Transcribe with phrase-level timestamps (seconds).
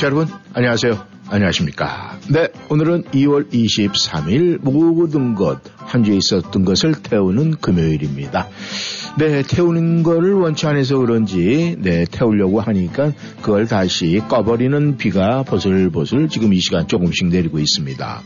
[0.00, 1.06] 청취자 여러분, 안녕하세요.
[1.28, 2.18] 안녕하십니까.
[2.30, 8.48] 네, 오늘은 2월 23일 모든 것, 한 주에 있었던 것을 태우는 금요일입니다.
[9.18, 16.54] 네, 태우는 거를 원치 않아서 그런지, 네, 태우려고 하니까 그걸 다시 꺼버리는 비가 보슬보슬 지금
[16.54, 18.22] 이 시간 조금씩 내리고 있습니다.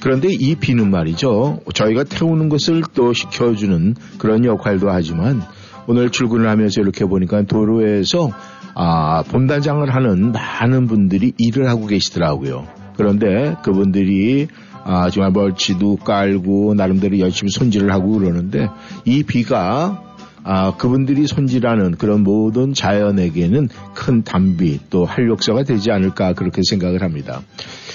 [0.00, 1.60] 그런데 이 비는 말이죠.
[1.72, 5.42] 저희가 태우는 것을 또 시켜주는 그런 역할도 하지만
[5.86, 8.30] 오늘 출근을 하면서 이렇게 보니까 도로에서
[8.74, 12.66] 아, 본단장을 하는 많은 분들이 일을 하고 계시더라고요.
[12.96, 14.48] 그런데 그분들이
[14.84, 18.68] 아, 정말 멀치도 깔고 나름대로 열심히 손질을 하고 그러는데
[19.04, 20.02] 이 비가
[20.46, 27.40] 아, 그분들이 손질하는 그런 모든 자연에게는 큰 단비 또 활력소가 되지 않을까 그렇게 생각을 합니다.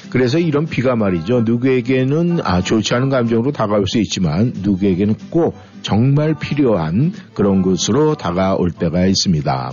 [0.09, 1.41] 그래서 이런 비가 말이죠.
[1.41, 8.71] 누구에게는 아, 좋지 않은 감정으로 다가올 수 있지만 누구에게는 꼭 정말 필요한 그런 것으로 다가올
[8.71, 9.71] 때가 있습니다.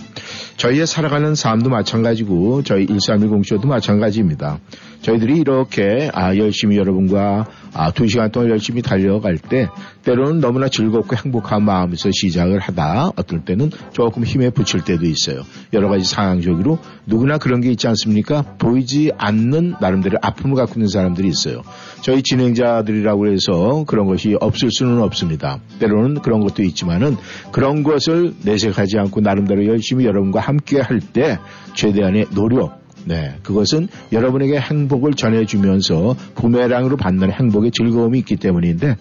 [0.56, 4.58] 저희의 살아가는 삶도 마찬가지고 저희 1310쇼도 마찬가지입니다.
[5.02, 9.68] 저희들이 이렇게 아, 열심히 여러분과 아, 두 시간 동안 열심히 달려갈 때
[10.02, 15.42] 때로는 너무나 즐겁고 행복한 마음에서 시작을 하다 어떨 때는 조금 힘에 붙일 때도 있어요.
[15.72, 18.42] 여러 가지 상황적으로 누구나 그런 게 있지 않습니까?
[18.58, 21.62] 보이지 않는 나름대로 아픔을 갖고 있는 사람들이 있어요.
[22.00, 25.60] 저희 진행자들이라고 해서 그런 것이 없을 수는 없습니다.
[25.78, 27.16] 때로 는 그런 것도 있지만은
[27.52, 31.38] 그런 것을 내색하지 않고 나름대로 열심히 여러분과 함께 할 때
[31.74, 38.96] 최대한의 노력 네, 그것은 여러분에게 행복을 전해주면서 부메랑으로 받는 행복의 즐거움이 있기 때문인데,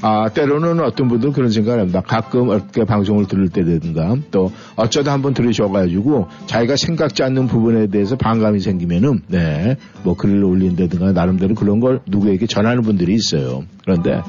[0.00, 2.00] 아, 때로는 어떤 분들은 그런 생각을 합니다.
[2.06, 8.60] 가끔 어떻게 방송을 들을 때든가, 또 어쩌다 한번 들으셔가지고 자기가 생각지 않는 부분에 대해서 반감이
[8.60, 13.64] 생기면은, 네, 뭐 글을 올린다든가 나름대로 그런 걸 누구에게 전하는 분들이 있어요.
[13.82, 14.20] 그런데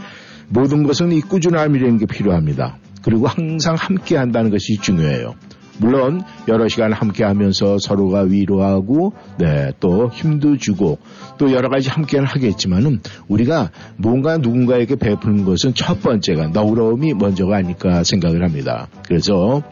[0.49, 2.77] 모든 것은 이 꾸준함이라는 게 필요합니다.
[3.03, 5.35] 그리고 항상 함께 한다는 것이 중요해요.
[5.79, 10.99] 물론 여러 시간 함께 하면서 서로가 위로하고 네, 또 힘도 주고
[11.37, 12.99] 또 여러 가지 함께는 하겠지만은
[13.29, 18.89] 우리가 뭔가 누군가에게 베푸는 것은 첫 번째가 너그러움이 먼저가 아닐까 생각을 합니다.
[19.07, 19.63] 그래서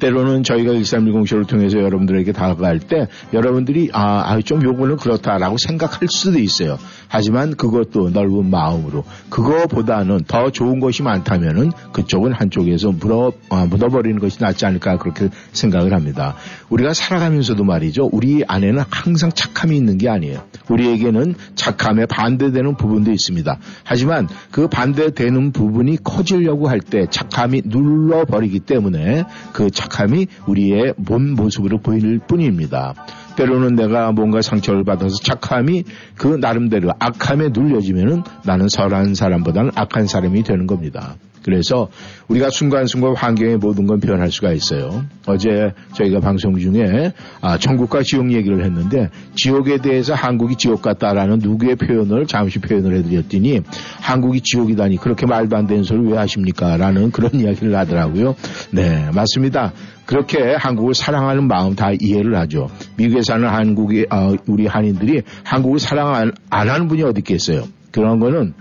[0.00, 6.08] 때로는 저희가 1310 쇼를 통해서 여러분들에게 다가갈 때 여러분들이 아, 아, 좀 요거는 그렇다라고 생각할
[6.08, 6.78] 수도 있어요.
[7.08, 14.42] 하지만 그것도 넓은 마음으로 그거보다는 더 좋은 것이 많다면은 그쪽은 한쪽에서 묻어, 아, 묻어버리는 것이
[14.42, 16.34] 낫지 않을까 그렇게 생각을 합니다.
[16.68, 18.10] 우리가 살아가면서도 말이죠.
[18.12, 20.42] 우리 안에는 항상 착함이 있는 게 아니에요.
[20.68, 23.58] 우리에게는 착함에 반대되는 부분도 있습니다.
[23.84, 31.34] 하지만 그 반대되는 부분이 커지려고 할 때 착함이 눌러버리기 때문에 그 착 함이 우리의 몸
[31.34, 32.94] 모습으로 보일 뿐입니다.
[33.36, 35.84] 때로는 내가 뭔가 상처를 받아서 착함이
[36.16, 41.16] 그 나름대로 악함에 눌려지면은 나는 선한 사람보다는 악한 사람이 되는 겁니다.
[41.42, 41.88] 그래서
[42.28, 45.04] 우리가 순간순간 환경의 모든 건 변할 수가 있어요.
[45.26, 51.76] 어제 저희가 방송 중에 아, 전국과 지옥 얘기를 했는데 지옥에 대해서 한국이 지옥 같다라는 누구의
[51.76, 53.62] 표현을 잠시 표현을 해드렸더니
[54.00, 56.76] 한국이 지옥이다니 그렇게 말도 안 되는 소리 왜 하십니까?
[56.76, 58.34] 라는 그런 이야기를 하더라고요.
[58.70, 59.72] 네, 맞습니다.
[60.06, 62.70] 그렇게 한국을 사랑하는 마음 다 이해를 하죠.
[62.96, 67.64] 미국에 사는 한국의 어, 우리 한인들이 한국을 사랑 안, 안 하는 분이 어디 있겠어요.
[67.92, 68.54] 그런 거는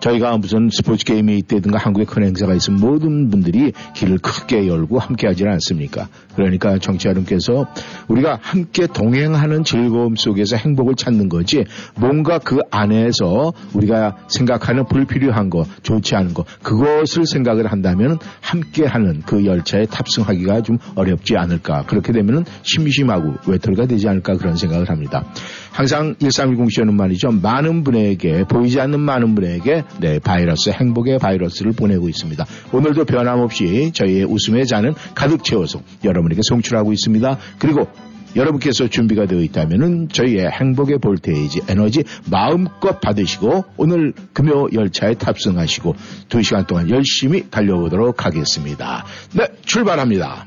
[0.00, 5.26] 저희가 무슨 스포츠 게임이 있다든가 한국에 큰 행사가 있으면 모든 분들이 길을 크게 열고 함께
[5.26, 6.08] 하지 않습니까?
[6.36, 7.66] 그러니까 정치 여러분께서
[8.08, 11.64] 우리가 함께 동행하는 즐거움 속에서 행복을 찾는 거지
[11.96, 19.22] 뭔가 그 안에서 우리가 생각하는 불필요한 거, 좋지 않은 거, 그것을 생각을 한다면 함께 하는
[19.26, 21.84] 그 열차에 탑승하기가 좀 어렵지 않을까.
[21.86, 25.24] 그렇게 되면 심심하고 외톨이가 되지 않을까 그런 생각을 합니다.
[25.72, 27.30] 항상 1310 쇼는 말이죠.
[27.30, 32.44] 많은 분에게, 보이지 않는 많은 분에게 네, 바이러스, 행복의 바이러스를 보내고 있습니다.
[32.72, 37.38] 오늘도 변함없이 저희의 웃음의 잔은 가득 채워서 여러분 에게 송출하고 있습니다.
[37.58, 37.88] 그리고
[38.36, 45.94] 여러분께서 준비가 되어 있다면 저희의 행복의 볼테이지 에너지 마음껏 받으시고 오늘 금요 열차에 탑승하시고
[46.28, 49.04] 두 시간 동안 열심히 달려보도록 하겠습니다.
[49.32, 50.46] 네, 출발합니다.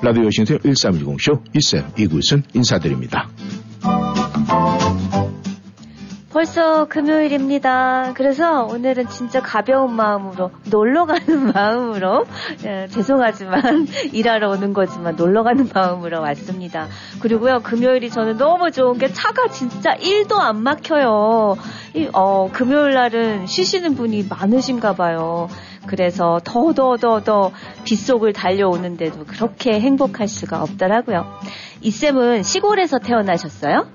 [0.00, 3.28] 라디오 워싱턴 1310쇼 이쌤 이구순 인사드립니다.
[6.38, 8.12] 벌써 금요일입니다.
[8.14, 12.26] 그래서 오늘은 진짜 가벼운 마음으로 놀러 가는 마음으로
[12.64, 16.86] 예, 죄송하지만 일하러 오는 거지만 놀러 가는 마음으로 왔습니다.
[17.20, 21.56] 그리고요 금요일이 저는 너무 좋은 게 차가 진짜 1도 안 막혀요.
[21.94, 25.48] 이, 어, 금요일 날은 쉬시는 분이 많으신가 봐요.
[25.88, 27.50] 그래서 더더더더
[27.82, 31.26] 빗속을 달려오는데도 그렇게 행복할 수가 없더라고요.
[31.80, 33.88] 이 쌤은 시골에서 태어나셨어요?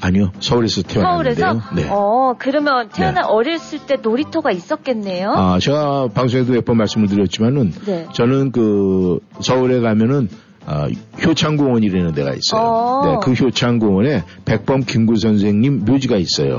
[0.00, 1.34] 아니요, 서울에서 태어났는데요.
[1.34, 1.74] 서울에서?
[1.74, 1.88] 네.
[1.90, 3.26] 어, 그러면 태어나 네.
[3.26, 5.32] 어렸을 때 놀이터가 있었겠네요?
[5.32, 8.06] 아, 제가 방송에도 몇 번 말씀을 드렸지만은 네.
[8.12, 10.28] 저는 그 서울에 가면은
[10.70, 10.86] 아,
[11.24, 12.60] 효창공원이라는 데가 있어요.
[12.60, 13.02] 어.
[13.06, 16.58] 네, 그 효창공원에 백범 김구 선생님 묘지가 있어요.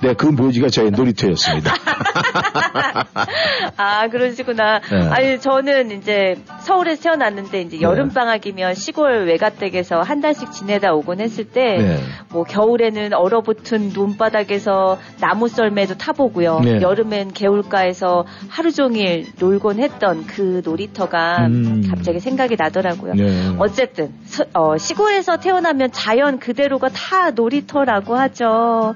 [0.00, 1.74] 네, 그 묘지가 저의 놀이터였습니다.
[3.76, 4.78] 아, 그러시구나.
[4.78, 5.08] 네.
[5.08, 7.82] 아니, 저는 이제 서울에서 태어났는데, 이제 네.
[7.82, 11.98] 여름 방학이면 시골 외가댁에서 한 달씩 지내다 오곤 했을 때, 네.
[12.30, 16.60] 뭐, 겨울에는 얼어붙은 눈바닥에서 나무 썰매도 타보고요.
[16.60, 16.80] 네.
[16.80, 21.82] 여름엔 개울가에서 하루 종일 놀곤 했던 그 놀이터가 음.
[21.90, 23.14] 갑자기 생각이 나더라고요.
[23.52, 23.56] 네.
[23.58, 28.94] 어쨌든 서- 어, 시골에서 태어나면 자연 그대로가 다 놀이터라고 하죠.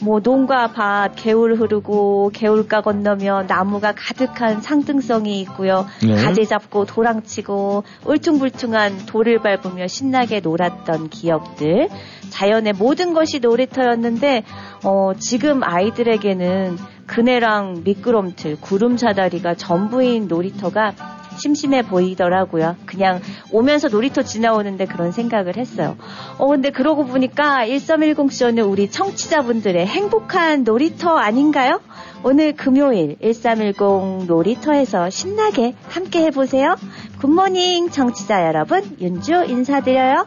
[0.00, 5.86] 뭐 농과 밭, 개울 흐르고 개울가 건너면 나무가 가득한 상등성이 있고요.
[6.02, 6.16] 네.
[6.16, 11.88] 가재 잡고 도랑치고 울퉁불퉁한 돌을 밟으며 신나게 놀았던 기억들.
[12.30, 14.42] 자연의 모든 것이 놀이터였는데
[14.84, 20.94] 어, 지금 아이들에게는 그네랑 미끄럼틀, 구름 사다리가 전부인 놀이터가
[21.38, 22.76] 심심해 보이더라고요.
[22.86, 23.20] 그냥
[23.50, 25.96] 오면서 놀이터 지나오는데 그런 생각을 했어요.
[26.38, 31.80] 어, 근데 그러고 보니까 1310쇼는 우리 청취자분들의 행복한 놀이터 아닌가요?
[32.24, 36.76] 오늘 금요일 1310 놀이터에서 신나게 함께 해보세요.
[37.20, 40.26] 굿모닝 청취자 여러분, 윤주 인사드려요.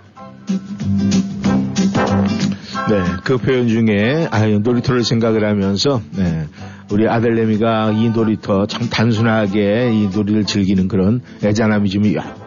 [2.88, 6.46] 네, 그 표현 중에 아유 놀이터를 생각을 하면서 네,
[6.92, 12.06] 우리 아들내미가 이 놀이터 참 단순하게 이 놀이를 즐기는 그런 애잔함이 좀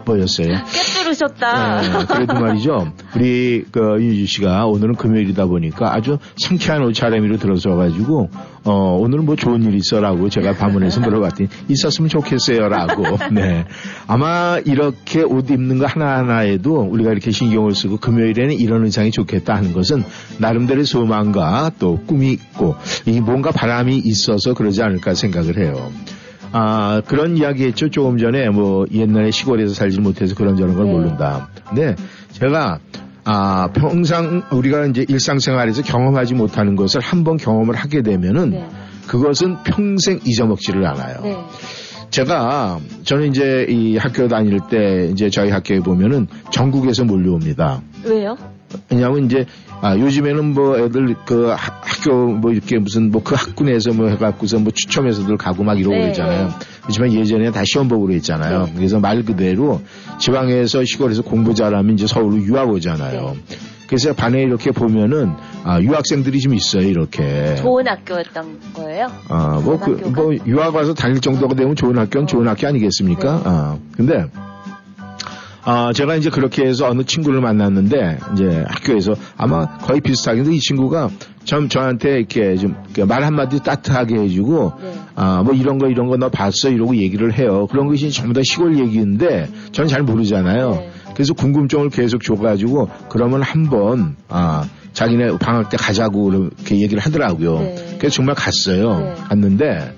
[0.08, 0.48] 보였어요.
[0.72, 1.80] 깨뚫으셨다.
[1.82, 2.92] 네, 그래도 말이죠.
[3.14, 8.30] 우리 그 윤주 씨가 오늘은 금요일이다 보니까 아주 상쾌한 옷차림으로 들어서가지고
[8.64, 13.04] 어 오늘은 뭐 좋은 일 있어라고 제가 방문해서 물어봤더니 있었으면 좋겠어요라고.
[13.32, 13.66] 네.
[14.06, 19.72] 아마 이렇게 옷 입는 거 하나하나에도 우리가 이렇게 신경을 쓰고 금요일에는 이런 의상이 좋겠다 하는
[19.72, 20.04] 것은
[20.38, 22.76] 나름대로의 소망과 또 꿈이 있고
[23.06, 25.90] 이 뭔가 바람이 있어서 그러지 않을까 생각을 해요.
[26.52, 27.90] 아, 그런 이야기 했죠.
[27.90, 30.92] 조금 전에 뭐 옛날에 시골에서 살지 못해서 그런 저런 걸 네.
[30.92, 31.48] 모른다.
[31.68, 31.94] 근데
[32.32, 32.78] 제가
[33.24, 38.68] 아, 평상 우리가 이제 일상생활에서 경험하지 못하는 것을 한번 경험을 하게 되면은 네.
[39.06, 41.20] 그것은 평생 잊어먹지를 않아요.
[41.22, 41.36] 네.
[42.10, 47.82] 제가 저는 이제 이 학교 다닐 때 이제 저희 학교에 보면은 전국에서 몰려옵니다.
[48.04, 48.36] 왜요?
[48.90, 49.44] 왜냐하면 이제
[49.80, 54.58] 아, 요즘에는 뭐 애들 그 하- 학교 뭐 이렇게 무슨 뭐 그 학군에서 뭐 해갖고서
[54.58, 56.02] 뭐 추첨해서들 가고 막 이러고 네.
[56.02, 56.50] 그러잖아요.
[56.82, 58.64] 그렇지만 예전에 다 시험복으로 했잖아요.
[58.66, 58.72] 네.
[58.76, 59.80] 그래서 말 그대로
[60.18, 63.36] 지방에서 시골에서 공부 잘하면 이제 서울로 유학 오잖아요.
[63.48, 63.56] 네.
[63.86, 65.32] 그래서 반에 이렇게 보면은
[65.64, 66.82] 아, 유학생들이 좀 있어요.
[66.86, 67.56] 이렇게.
[67.56, 69.06] 좋은 학교였던 거예요?
[69.28, 69.90] 아, 뭐, 그?
[70.14, 73.34] 뭐, 유학 와서 다닐 정도가 되면 좋은 학교는 좋은 학교 아니겠습니까?
[73.36, 73.42] 네.
[73.46, 74.26] 아, 근데,
[75.70, 81.10] 아, 제가 이제 그렇게 해서 어느 친구를 만났는데, 이제 학교에서 아마 거의 비슷하게, 이 친구가
[81.44, 82.74] 참 저한테 이렇게 좀
[83.06, 84.92] 말 한마디 따뜻하게 해주고, 네.
[85.14, 86.70] 아, 뭐 이런 거 이런 거 너 봤어?
[86.70, 87.66] 이러고 얘기를 해요.
[87.70, 90.70] 그런 것이 전부 다 시골 얘기인데, 저는 잘 모르잖아요.
[90.70, 90.90] 네.
[91.12, 97.58] 그래서 궁금증을 계속 줘가지고, 그러면 한번, 아, 자기네 방학 때 가자고 이렇게 얘기를 하더라고요.
[97.58, 97.96] 네.
[97.98, 99.00] 그래서 정말 갔어요.
[99.00, 99.14] 네.
[99.28, 99.94] 갔는데,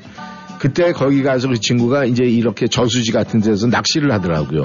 [0.58, 4.64] 그때 거기 가서 그 친구가 이제 이렇게 저수지 같은 데서 낚시를 하더라고요.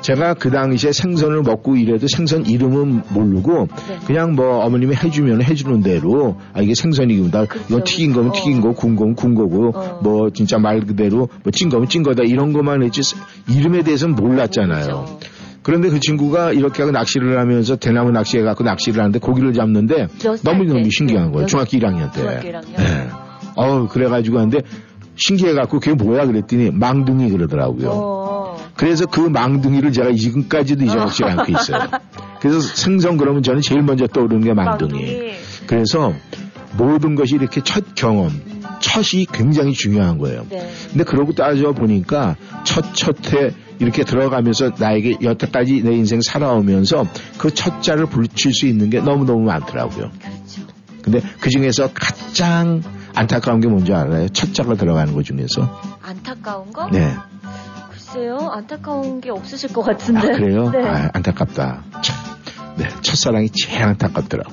[0.00, 0.02] 네.
[0.02, 3.98] 제가 그 당시에 생선을 먹고 이래도 생선 이름은 모르고 네.
[4.06, 7.66] 그냥 뭐 어머님이 해주면 해주는 대로 아 이게 생선이구나 그렇죠.
[7.68, 8.32] 이건 튀긴 거면 어.
[8.32, 10.00] 튀긴 거 구운 거면 구운 거고 어.
[10.02, 13.00] 뭐 진짜 말 그대로 뭐 찐 거면 찐 거다 이런 것만 했지
[13.48, 14.84] 이름에 대해서는 몰랐잖아요.
[14.86, 15.18] 그렇죠.
[15.62, 20.06] 그런데 그 친구가 이렇게 하고 낚시를 하면서 대나무 낚시해 갖고 낚시를 하는데 고기를 잡는데
[20.42, 20.72] 너무 때?
[20.72, 21.40] 너무 신기한 거예요.
[21.42, 22.20] 몇- 중학교 1학년 때.
[22.20, 22.76] 중학교 1학년?
[22.78, 23.08] 네.
[23.56, 24.62] 어우 그래가지고 하는데
[25.16, 27.90] 신기해 갖고 그게 뭐야 그랬더니 망둥이 그러더라고요.
[27.90, 28.39] 어.
[28.80, 31.80] 그래서 그 망둥이를 제가 지금까지도 잊어먹지 않고 있어요.
[32.40, 35.32] 그래서 생선 그러면 저는 제일 먼저 떠오르는 게 망둥이.
[35.66, 36.14] 그래서
[36.78, 38.30] 모든 것이 이렇게 첫 경험,
[38.80, 40.46] 첫이 굉장히 중요한 거예요.
[40.48, 40.72] 네.
[40.88, 47.06] 근데 그러고 따져 보니까 첫 첫에 이렇게 들어가면서 나에게 여태까지 내 인생 살아오면서
[47.36, 50.10] 그 첫 자를 붙일 수 있는 게 너무너무 많더라고요.
[50.18, 50.62] 그렇죠.
[51.02, 52.80] 근데 그 중에서 가장
[53.14, 54.28] 안타까운 게 뭔지 알아요?
[54.30, 55.80] 첫 자가 들어가는 것 중에서.
[56.02, 56.88] 안타까운 거?
[56.90, 57.14] 네.
[58.12, 60.28] 글쎄요, 안타까운 게 없으실 것 같은데.
[60.28, 60.68] 아, 그래요?
[60.70, 60.84] 네.
[60.84, 61.84] 아, 안타깝다.
[62.02, 62.16] 참.
[62.76, 64.52] 네, 첫사랑이 제일 안타깝더라고.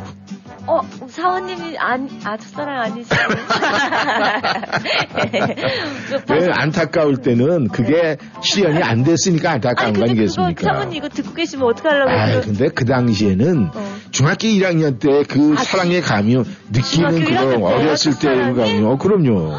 [0.68, 3.16] 어, 사원님이 안, 아, 첫사랑 아니시고.
[6.30, 10.74] 왜 안타까울 때는 그게 실현이 안 됐으니까 안타까운 거 아니, 아니겠습니까?
[10.74, 12.12] 사모님 이거 듣고 계시면 어떡하려고.
[12.12, 13.96] 아, 그러- 근데 그 당시에는 어.
[14.12, 17.64] 중학교 1학년 때그 아, 사랑의 감이 느끼는 중학교 1학년 그런?
[17.64, 18.54] 어렸을 때의?
[18.54, 18.90] 감이요.
[18.90, 19.54] 어, 그럼요.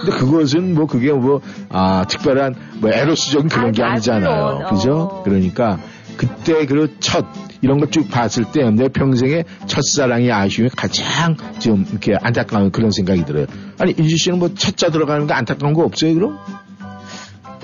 [0.00, 4.54] 근데 그것은 뭐 그게 뭐, 아, 특별한 뭐 에로스적인 그런 게 아, 아니잖아요.
[4.56, 4.92] 물론, 그죠?
[4.94, 5.22] 어.
[5.22, 5.78] 그러니까
[6.16, 7.26] 그때 그 첫,
[7.62, 13.46] 이런 것쭉 봤을 때 내 평생의 첫사랑의 아쉬움이 가장 좀 이렇게 안타까운 그런 생각이 들어요.
[13.78, 16.38] 아니, 인주 씨는 뭐 첫자 들어가는 거 안타까운 거 없어요, 그럼?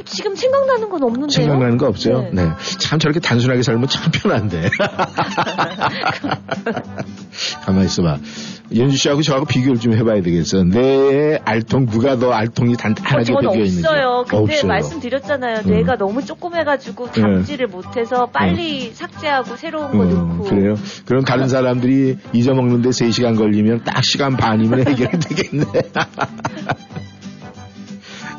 [0.04, 1.28] 지금 생각나는 건 없는데요.
[1.30, 2.22] 생각나는 거 없어요?
[2.32, 2.44] 네.
[2.44, 2.48] 네.
[2.78, 4.70] 참 저렇게 단순하게 살면 참 편한데.
[7.64, 8.18] 가만히 있어봐.
[8.74, 10.64] 연주 씨하고 저하고 비교를 좀 해봐야 되겠어.
[10.64, 13.86] 내 알통, 누가 더 알통이 어, 단단하게 저는 배겨 있는지.
[13.86, 14.24] 없어요.
[14.28, 14.68] 근데 없어요.
[14.68, 15.60] 말씀드렸잖아요.
[15.66, 15.70] 음.
[15.70, 17.20] 뇌가 너무 조그매가지고 네.
[17.20, 20.44] 잡지를 못해서 빨리 삭제하고 새로운 거 음, 넣고.
[20.44, 20.74] 그래요?
[21.04, 25.64] 그럼 다른 사람들이 잊어먹는데 3 시간 걸리면 딱 시간 반이면 해결이 되겠네.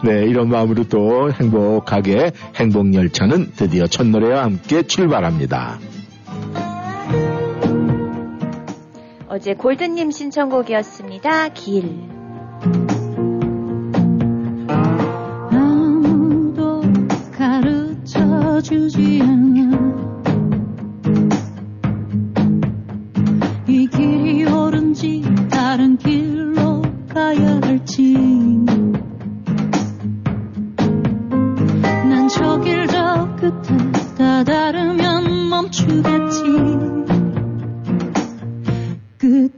[0.04, 5.80] 네, 이런 마음으로 또 행복하게 행복 열차는 드디어 첫 노래와 함께 출발합니다.
[9.38, 11.50] 어제 골든님 신청곡이었습니다.
[11.50, 12.10] 길.
[15.52, 16.82] 아무도
[17.38, 20.07] 가르쳐 주지 않아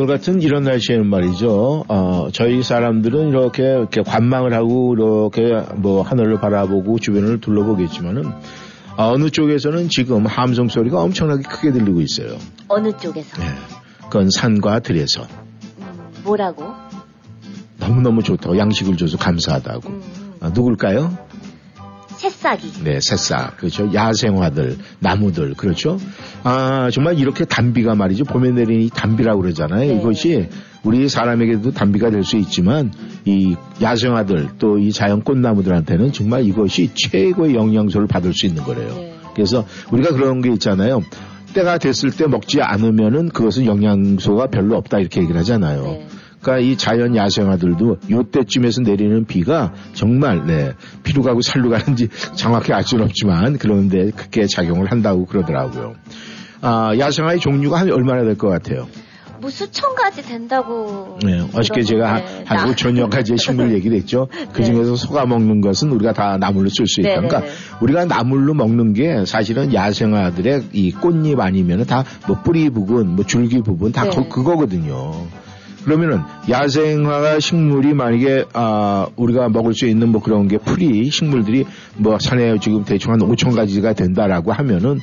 [0.00, 1.84] 오늘 같은 이런 날씨에는 말이죠.
[1.86, 8.24] 어, 저희 사람들은 이렇게, 이렇게 관망을 하고 이렇게 뭐 하늘을 바라보고 주변을 둘러보겠지만은
[8.96, 12.38] 아, 어느 쪽에서는 지금 함성 소리가 엄청나게 크게 들리고 있어요.
[12.68, 13.42] 어느 쪽에서?
[13.42, 13.46] 네.
[14.04, 15.20] 그건 산과 들에서
[15.80, 15.84] 음,
[16.24, 16.64] 뭐라고?
[17.78, 19.86] 너무너무 좋다고 양식을 줘서 감사하다고.
[19.90, 20.02] 음,
[20.40, 21.14] 아, 누굴까요?
[22.20, 22.72] 새싹이.
[22.84, 23.56] 네, 새싹.
[23.56, 23.90] 그렇죠.
[23.94, 25.98] 야생화들, 나무들, 그렇죠.
[26.42, 28.24] 아, 정말 이렇게 단비가 말이죠.
[28.24, 29.90] 봄에 내리는 이 단비라고 그러잖아요.
[29.90, 29.98] 네.
[29.98, 30.48] 이것이
[30.82, 32.92] 우리 사람에게도 단비가 될 수 있지만
[33.24, 38.94] 이 야생화들 또 이 자연 꽃나무들한테는 정말 이것이 최고의 영양소를 받을 수 있는 거래요.
[38.94, 39.14] 네.
[39.34, 41.00] 그래서 우리가 그런 게 있잖아요.
[41.54, 45.82] 때가 됐을 때 먹지 않으면은 그것은 영양소가 별로 없다 이렇게 얘기를 하잖아요.
[45.84, 46.06] 네.
[46.40, 52.82] 그러니까 이 자연 야생화들도 요때쯤에서 내리는 비가 정말 네 피로 가고 살로 가는지 정확히 알
[52.82, 55.94] 수는 없지만 그런데 크게 작용을 한다고 그러더라고요.
[56.62, 58.86] 아 야생화의 종류가 한 얼마나 될 것 같아요?
[59.40, 61.18] 뭐 수천 가지 된다고.
[61.24, 64.28] 네, 어저께 제가 한, 한 나- 5천여 가지의 식물 얘기를 했죠.
[64.52, 67.08] 그 중에서 속아 먹는 것은 우리가 다 나물로 쓸 수 있다.
[67.08, 67.52] 네, 그러니까 네, 네.
[67.80, 73.62] 우리가 나물로 먹는 게 사실은 야생화들의 이 꽃잎 아니면 다 뭐 뿌리 부분, 뭐 줄기
[73.62, 74.10] 부분 다 네.
[74.14, 75.26] 그, 그거거든요.
[75.84, 81.64] 그러면은 야생화가 식물이 만약에 아 우리가 먹을 수 있는 뭐 그런 게 풀이 식물들이
[81.96, 85.00] 뭐 산에 지금 대충 한 5천 가지가 된다라고 하면은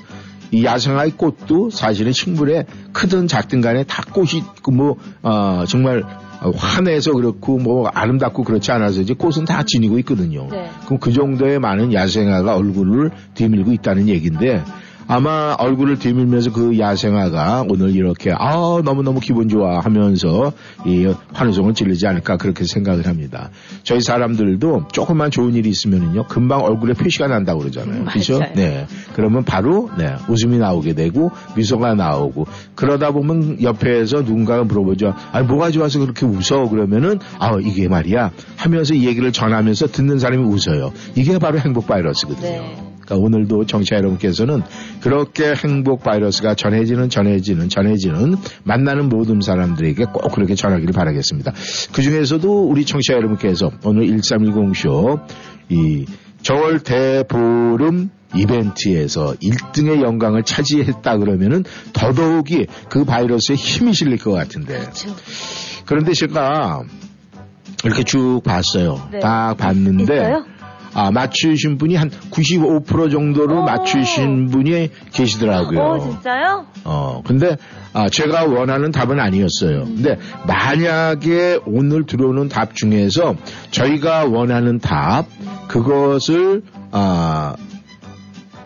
[0.52, 6.04] 이 야생화의 꽃도 사실은 식물에 크든 작든 간에 다 꽃이 그뭐어 정말
[6.42, 10.48] 어, 환해서 그렇고 뭐 아름답고 그렇지 않아서 이제 꽃은 다 지니고 있거든요.
[10.52, 10.70] 네.
[10.86, 14.64] 그럼 그 정도의 많은 야생화가 얼굴을 뒤밀고 있다는 얘기인데
[15.08, 20.52] 아마 얼굴을 뒤밀면서 그 야생화가 오늘 이렇게 아 너무너무 기분 좋아 하면서
[20.86, 23.50] 이 환호성을 지르지 않을까 그렇게 생각을 합니다.
[23.84, 28.02] 저희 사람들도 조금만 좋은 일이 있으면은요 금방 얼굴에 표시가 난다고 그러잖아요.
[28.02, 28.40] 음, 그렇죠?
[28.56, 28.86] 네.
[29.14, 35.14] 그러면 바로 네, 웃음이 나오게 되고 미소가 나오고 그러다 보면 옆에서 누군가가 물어보죠.
[35.32, 40.44] 아니 뭐가 좋아서 그렇게 웃어 그러면은 아 이게 말이야 하면서 이 얘기를 전하면서 듣는 사람이
[40.44, 40.92] 웃어요.
[41.16, 42.42] 이게 바로 행복 바이러스거든요.
[42.42, 42.87] 네.
[43.08, 44.62] 그러니까 오늘도 청취자 여러분께서는
[45.02, 51.54] 그렇게 행복 바이러스가 전해지는 전해지는 전해지는 만나는 모든 사람들에게 꼭 그렇게 전하기를 바라겠습니다.
[51.94, 55.22] 그 중에서도 우리 청취자 여러분께서 오늘 1310쇼
[55.70, 56.06] 이
[56.42, 65.16] 저월 대보름 이벤트에서 1등의 영광을 차지했다 그러면은 더더욱이 그 바이러스에 힘이 실릴 것 같은데 그렇죠.
[65.86, 66.84] 그런데 제가
[67.86, 69.08] 이렇게 쭉 봤어요.
[69.12, 69.20] 네.
[69.20, 70.46] 딱 봤는데 있어요?
[70.98, 73.64] 아, 맞추신 분이 한 95% 정도로 오.
[73.64, 75.80] 맞추신 분이 계시더라고요.
[75.80, 76.66] 어, 진짜요?
[76.86, 77.56] 어, 근데,
[77.94, 79.84] 아, 제가 원하는 답은 아니었어요.
[79.84, 83.36] 근데 만약에 오늘 들어오는 답 중에서
[83.70, 85.28] 저희가 원하는 답,
[85.68, 87.56] 그것을, 아,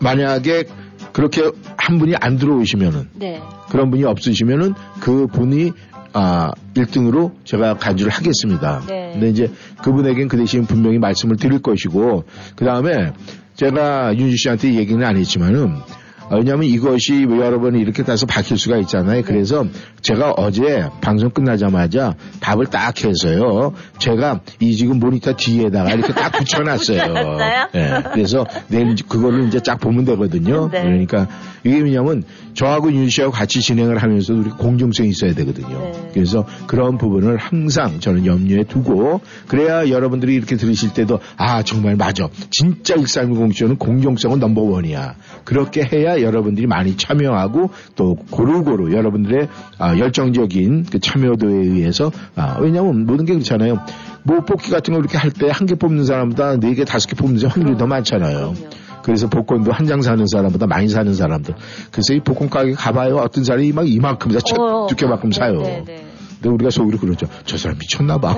[0.00, 0.64] 만약에
[1.12, 3.42] 그렇게 한 분이 안 들어오시면은, 네.
[3.68, 5.72] 그런 분이 없으시면은 그 분이
[6.12, 8.82] 아 1등으로 제가 간주를 하겠습니다.
[8.86, 9.10] 네.
[9.12, 9.50] 근데 이제
[9.82, 12.24] 그분에겐 그 대신 분명히 말씀을 드릴 것이고
[12.56, 13.12] 그 다음에
[13.54, 15.84] 제가 윤주 씨한테 얘기는 안 했지만은 어,
[16.30, 19.22] 왜냐하면 이것이 여러 번 이렇게 따서 밝힐 수가 있잖아요.
[19.22, 19.66] 그래서
[20.00, 23.72] 제가 어제 방송 끝나자마자 답을 딱 해서요.
[23.98, 27.38] 제가 이 지금 모니터 뒤에다가 이렇게 딱 붙여놨어요.
[27.74, 30.68] 예, 그래서 내일 그거를 이제 쫙 보면 되거든요.
[30.70, 30.82] 네.
[30.82, 31.28] 그러니까
[31.64, 35.78] 이게 왜냐면 저하고 윤 씨하고 같이 진행을 하면서 우리 공정성이 있어야 되거든요.
[35.78, 36.10] 네.
[36.12, 42.28] 그래서 그런 부분을 항상 저는 염려에 두고 그래야 여러분들이 이렇게 들으실 때도 아 정말 맞아.
[42.50, 45.14] 진짜 1310쇼는 공정성은 넘버원이야.
[45.44, 53.04] 그렇게 해야 여러분들이 많이 참여하고 또 고루고루 여러분들의 아, 열정적인 그 참여도에 의해서 아, 왜냐하면
[53.06, 53.78] 모든 게 그렇잖아요.
[54.24, 57.16] 뭐 뽑기 같은 거 이렇게 할 때 한 개 뽑는 사람보다 네 개 다섯 개
[57.16, 58.54] 뽑는 사람 확률이 더 많잖아요.
[58.54, 58.70] 그럼요.
[59.02, 61.54] 그래서 복권도 한 장 사는 사람보다 많이 사는 사람들.
[61.90, 63.16] 그래서 이 복권 가게 가봐요.
[63.16, 65.58] 어떤 사람이 막 이만큼 사, 어, 두께만큼 네, 사요.
[65.60, 66.06] 네, 네.
[66.42, 67.26] 근데 우리가 속으로 그러죠.
[67.44, 68.32] 저 사람 미쳤나 봐.
[68.32, 68.34] 어,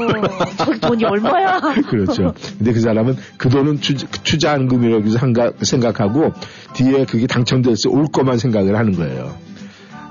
[0.59, 1.59] 저기 돈이 얼마야?
[1.89, 2.35] 그렇죠.
[2.59, 6.33] 근데 그 사람은 그 돈은 투자, 투자한금이라고 생각, 생각하고
[6.75, 9.35] 뒤에 그게 당첨돼서 올 것만 생각을 하는 거예요.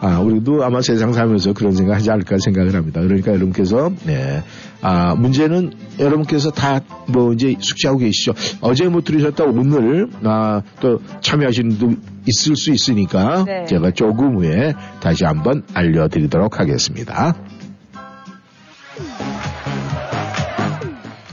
[0.02, 3.00] 아, 우리도 아마 세상 살면서 그런 생각 하지 않을까 생각을 합니다.
[3.00, 4.44] 그러니까 여러분께서, 네.
[4.82, 8.34] 아, 문제는 여러분께서 다 뭐 이제 숙지하고 계시죠.
[8.62, 13.66] 어제 못 들으셨다 오늘, 아, 또 참여하시는 분도 있을 수 있으니까 네.
[13.66, 17.36] 제가 조금 후에 다시 한번 알려드리도록 하겠습니다.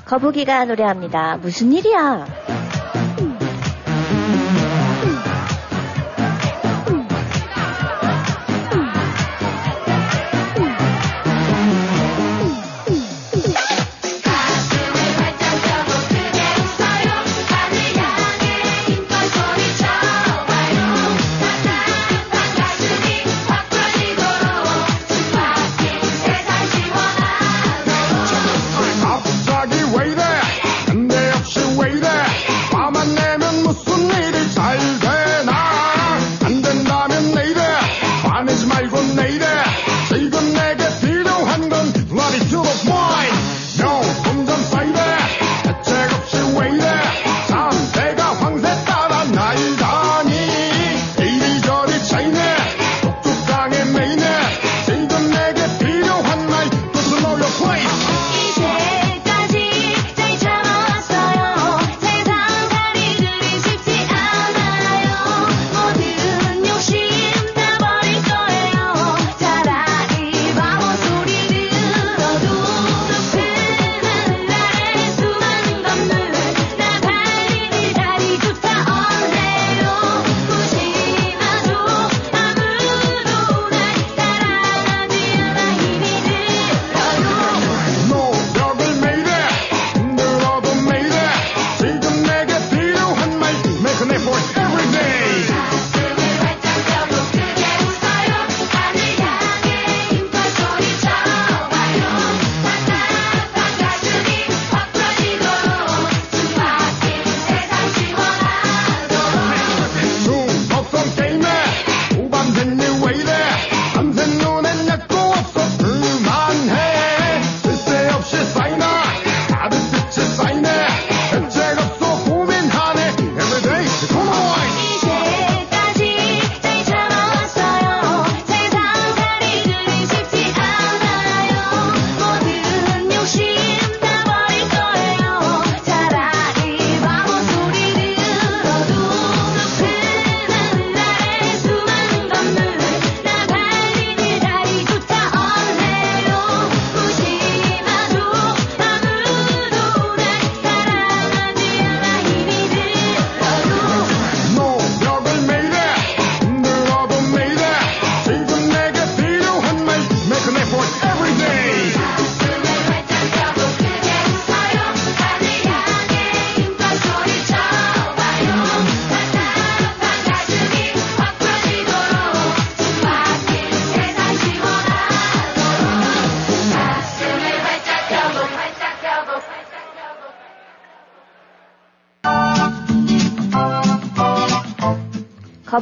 [0.04, 1.36] 거북이가 노래합니다.
[1.36, 2.26] 무슨 일이야?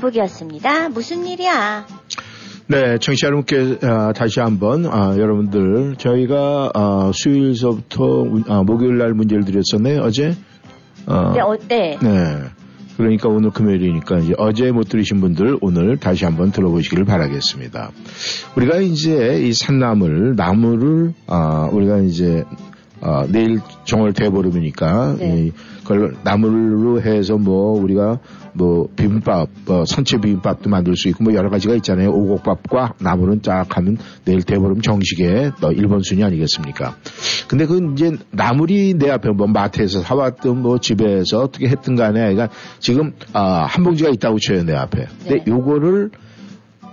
[0.08, 0.88] 거북이었습니다.
[0.90, 1.86] 무슨 일이야?
[2.68, 9.12] 네, 청취자 여러분께 어, 다시 한번 어, 여러분들 저희가 어, 수요일서부터 문- 아, 목요일 날
[9.14, 10.00] 문제를 드렸었네요.
[10.02, 10.34] 어제.
[11.06, 11.98] 어, 네, 어, 네.
[12.00, 12.36] 네.
[12.96, 17.90] 그러니까 오늘 금요일이니까 이제 어제 못 들으신 분들 오늘 다시 한번 들어보시기를 바라겠습니다.
[18.56, 22.42] 우리가 이제 이 산나물, 나무를, 아, 우리가 이제,
[23.00, 25.46] 아, 내일 정월 대보름이니까, 네.
[25.46, 28.18] 이, 그걸 나물로 해서 뭐, 우리가
[28.52, 32.10] 뭐, 비빔밥, 뭐, 선체 비빔밥도 만들 수 있고 뭐 여러 가지가 있잖아요.
[32.10, 36.96] 오곡밥과 나물은 쫙 하면 내일 대보름 정식의 또 1번 순위 아니겠습니까?
[37.46, 42.48] 근데 그 이제 나물이 내 앞에 뭐 마트에서 사왔든 뭐 집에서 어떻게 했든 간에 그러니까
[42.78, 45.06] 지금 아, 한 봉지가 있다고 쳐요 내 앞에.
[45.22, 45.44] 근데 네.
[45.46, 46.10] 요거를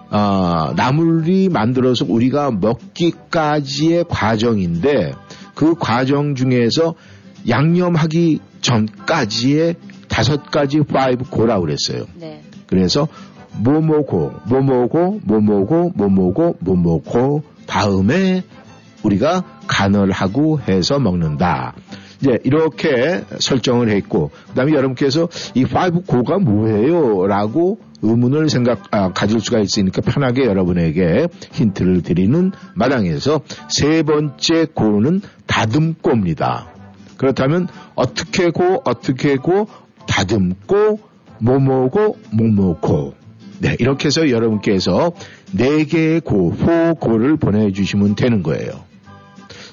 [0.10, 5.14] 아, 나물이 만들어서 우리가 먹기까지의 과정인데
[5.56, 6.96] 그 과정 중에서
[7.48, 9.76] 양념하기 전까지의
[10.08, 12.06] 다섯 가지 five 고라고 그랬어요.
[12.16, 12.42] 네.
[12.68, 13.08] 그래서
[13.58, 18.44] 뭐뭐고 뭐뭐고 뭐뭐고 뭐뭐고 뭐뭐고 다음에
[19.04, 21.74] 우리가 간을 하고 해서 먹는다.
[22.22, 30.02] 이제 이렇게 설정을 했고 그다음에 여러분께서 이 5고가 뭐예요?라고 의문을 생각 아, 가질 수가 있으니까
[30.02, 36.68] 편하게 여러분에게 힌트를 드리는 마당에서 세 번째 고는 다듬고입니다.
[37.18, 39.68] 그렇다면 어떻게 고 어떻게 고
[40.08, 41.00] 다듬고
[41.40, 43.16] 뭐뭐고 뭐뭐고
[43.60, 45.14] 네 이렇게 해서 여러분께서
[45.52, 48.84] 네 개의 고, 호고를 보내주시면 되는 거예요.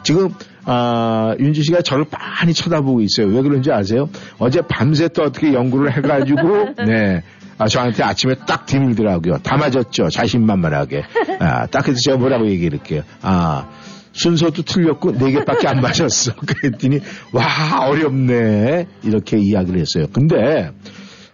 [0.04, 0.30] 지금
[0.64, 3.26] 아, 윤지 씨가 저를 많이 쳐다보고 있어요.
[3.28, 4.08] 왜 그런지 아세요?
[4.38, 7.22] 어제 밤새 또 어떻게 연구를 해가지고 네.
[7.58, 9.38] 아, 저한테 아침에 딱 디밀더라고요.
[9.38, 10.08] 다 맞았죠.
[10.08, 11.04] 자신만만하게.
[11.38, 13.02] 아, 딱 해서 제가 뭐라고 얘기할게요.
[13.22, 13.68] 아,
[14.12, 16.34] 순서도 틀렸고 네 개밖에 안 맞았어.
[16.46, 17.00] 그랬더니
[17.32, 20.06] 와 어렵네 이렇게 이야기를 했어요.
[20.12, 20.70] 근데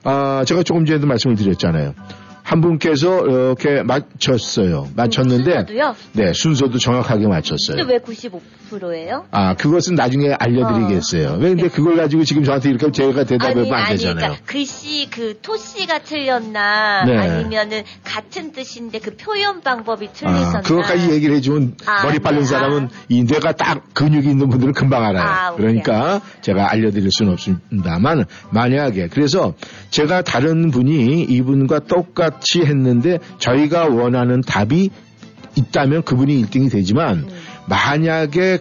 [0.04, 1.94] 아, 제가 조금 전에도 말씀을 드렸잖아요.
[2.48, 4.88] 한 분께서 이렇게 맞췄어요.
[4.96, 5.94] 맞췄는데 순서도요?
[6.14, 7.76] 네 순서도 정확하게 맞췄어요.
[7.76, 9.26] 근데 왜 95%예요?
[9.30, 11.36] 아 그것은 나중에 알려드리겠어요.
[11.42, 14.16] 왜 근데 그걸 가지고 지금 저한테 이렇게 제가 대답하면 안 되잖아요.
[14.16, 17.18] 그러니까 글씨 그 토씨가 틀렸나 네.
[17.18, 20.58] 아니면은 같은 뜻인데 그 표현 방법이 틀리셨나?
[20.60, 22.44] 아, 그것까지 얘기를 해주면 아, 머리 빠른 네.
[22.46, 25.22] 사람은 이 뇌가 딱 근육이 있는 분들은 금방 알아요.
[25.22, 25.54] 아.
[25.54, 29.52] 그러니까 제가 알려드릴 수는 없습니다만 만약에 그래서
[29.90, 34.90] 제가 다른 분이 이분과 똑같 이 했는데 저희가 원하는 답이
[35.56, 37.28] 있다면 그분이 1등이 되지만 음.
[37.68, 38.58] 만약에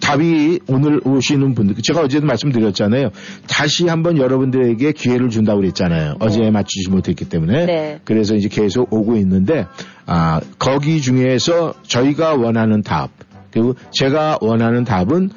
[0.00, 3.10] 답이 오늘 오시는 분들, 제가 어제도 말씀드렸잖아요.
[3.46, 6.14] 다시 한번 여러분들에게 기회를 준다고 그랬잖아요.
[6.18, 7.66] 어제 맞추지 못했기 때문에.
[7.66, 8.00] 네.
[8.04, 9.66] 그래서 이제 계속 오고 있는데,
[10.06, 13.10] 아, 거기 중에서 저희가 원하는 답,
[13.52, 15.30] 그리고 제가 원하는 답은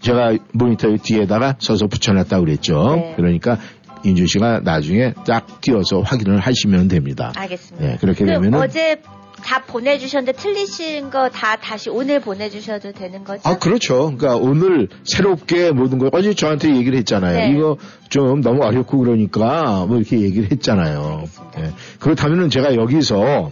[0.00, 2.96] 제가 모니터 뒤에다가 서서 붙여놨다고 그랬죠.
[2.96, 3.14] 네.
[3.16, 3.58] 그러니까
[4.04, 7.32] 인주 씨가 나중에 딱 띄워서 확인을 하시면 됩니다.
[7.36, 7.86] 알겠습니다.
[7.86, 8.58] 네, 그렇게 되면은.
[8.60, 9.00] 어제
[9.44, 13.40] 다 보내주셨는데 틀리신 거 다 다시 오늘 보내주셔도 되는 거죠?
[13.44, 14.14] 아, 그렇죠.
[14.16, 17.36] 그러니까 오늘 새롭게 모든 걸, 어제 저한테 얘기를 했잖아요.
[17.38, 17.50] 네.
[17.50, 17.76] 이거
[18.08, 21.24] 좀 너무 어렵고 그러니까 뭐 이렇게 얘기를 했잖아요.
[21.58, 21.72] 예.
[21.98, 23.50] 그렇다면은 제가 여기서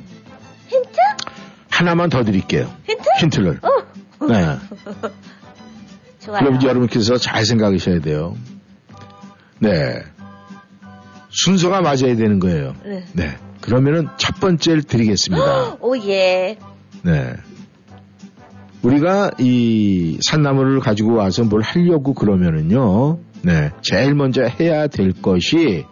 [0.68, 0.88] 힌트?
[1.70, 2.70] 하나만 더 드릴게요.
[2.86, 3.02] 힌트?
[3.20, 3.60] 힌트를.
[3.62, 4.56] 어, 네.
[6.20, 6.38] 좋아요.
[6.44, 8.36] 그럼 여러분께서 잘 생각하셔야 돼요.
[9.58, 10.02] 네.
[11.30, 12.74] 순서가 맞아야 되는 거예요.
[12.84, 13.04] 네.
[13.12, 13.36] 네.
[13.60, 15.76] 그러면은 첫 번째를 드리겠습니다.
[15.80, 16.56] 오, 예.
[17.02, 17.34] 네.
[18.82, 23.70] 우리가 이 산나물을 가지고 와서 뭘 하려고 그러면은요, 네.
[23.82, 25.84] 제일 먼저 해야 될 것이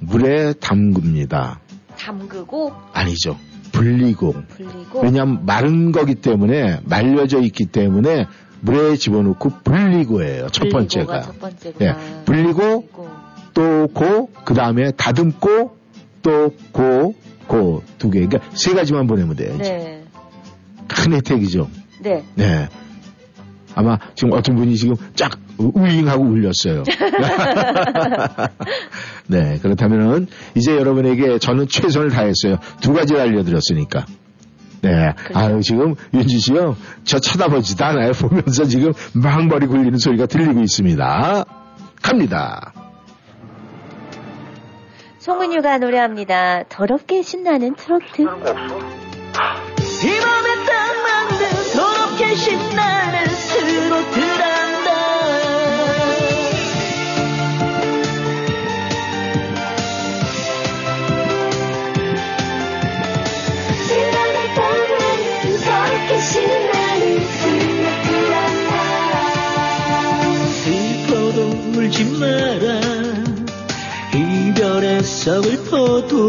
[0.00, 1.60] 물에 담급니다.
[1.98, 3.36] 담그고, 아니죠.
[3.72, 4.34] 불리고.
[4.48, 5.00] 불리고.
[5.00, 8.26] 왜냐하면 마른 거기 때문에, 말려져 있기 때문에
[8.60, 10.48] 물에 집어넣고 불리고예요.
[10.50, 11.22] 첫 번째가.
[11.22, 11.90] 첫 번째구나.
[11.90, 12.24] 예.
[12.24, 13.27] 불리고, 불리고.
[13.58, 15.76] 또 고, 그 다음에 다듬고,
[16.22, 17.14] 또 고,
[17.48, 18.24] 고 두 개.
[18.24, 19.56] 그러니까 세 가지만 보내면 돼요.
[19.58, 20.04] 네.
[20.86, 21.68] 큰 혜택이죠.
[22.00, 22.22] 네.
[22.36, 22.68] 네.
[23.74, 26.84] 아마 지금 어떤 분이 지금 쫙 우잉하고 울렸어요.
[29.26, 32.58] 네, 그렇다면은 이제 여러분에게 저는 최선을 다했어요.
[32.80, 34.06] 두 가지를 알려드렸으니까.
[34.82, 35.12] 네.
[35.34, 36.76] 아유, 지금 윤지 씨요.
[37.02, 38.12] 저 쳐다보지도 않아요.
[38.12, 41.44] 보면서 지금 막 머리 굴리는 소리가 들리고 있습니다.
[42.00, 42.72] 갑니다.
[45.18, 46.64] 송은유가 노래합니다.
[46.68, 48.24] 더럽게 신나는 트로트.
[74.78, 76.28] 별에서 서글퍼도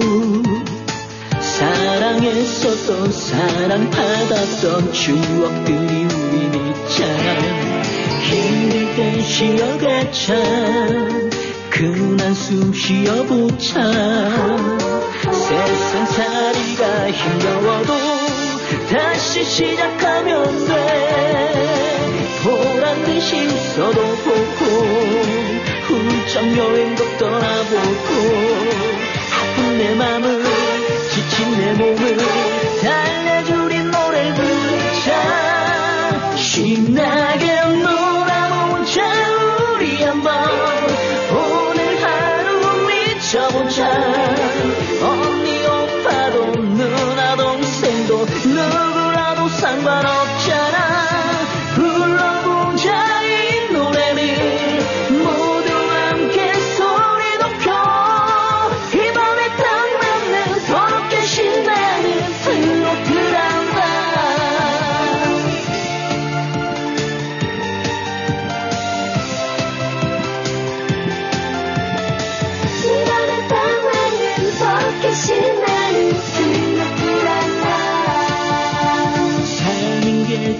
[1.39, 7.35] 사랑했었던 사랑 받았던 추억들이 우린 있잖아.
[8.23, 10.33] 힘들 때 쉬어가자
[11.69, 13.81] 그만 숨 쉬어보자.
[15.31, 17.93] 세상살이가 힘겨워도
[18.91, 21.68] 다시 시작하면 돼
[22.43, 24.65] 보란 듯이 있어도 보고
[25.87, 28.09] 훌쩍 여행도 떠나보고
[29.33, 30.43] 아픈 내 맘을
[31.11, 32.17] 지친 내 몸을
[32.81, 33.58] 달래주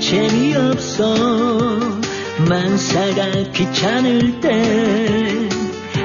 [0.10, 1.14] 재미없어.
[2.50, 4.50] 만사가 귀찮을 때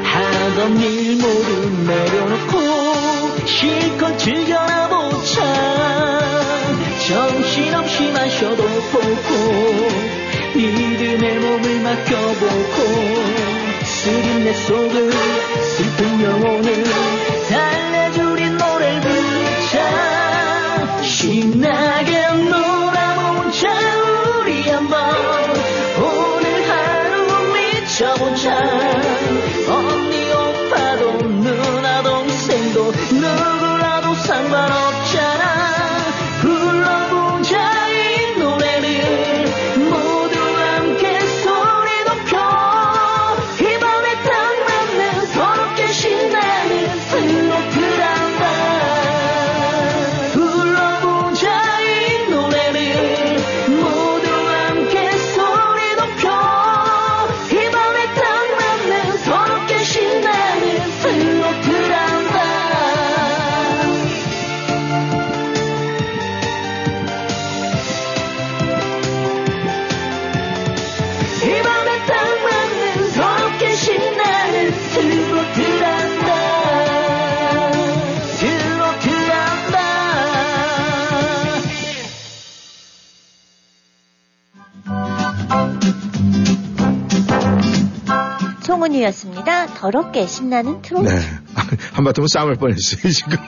[0.03, 5.43] 하던 일 모두 내려놓고 실컷 즐겨나 보자.
[7.09, 8.63] 정신없이 마셔도
[8.93, 9.89] 보고
[10.55, 12.77] 믿음의 몸을 맡겨보고
[13.85, 15.13] 쓰린 내 속을
[15.63, 16.85] 슬픈 영혼을
[17.49, 17.84] 달
[89.85, 91.07] 더럽게 신나는 트로트.
[91.11, 91.21] 네.
[91.93, 93.37] 한바탕 싸움을 뻔했어요, 지금.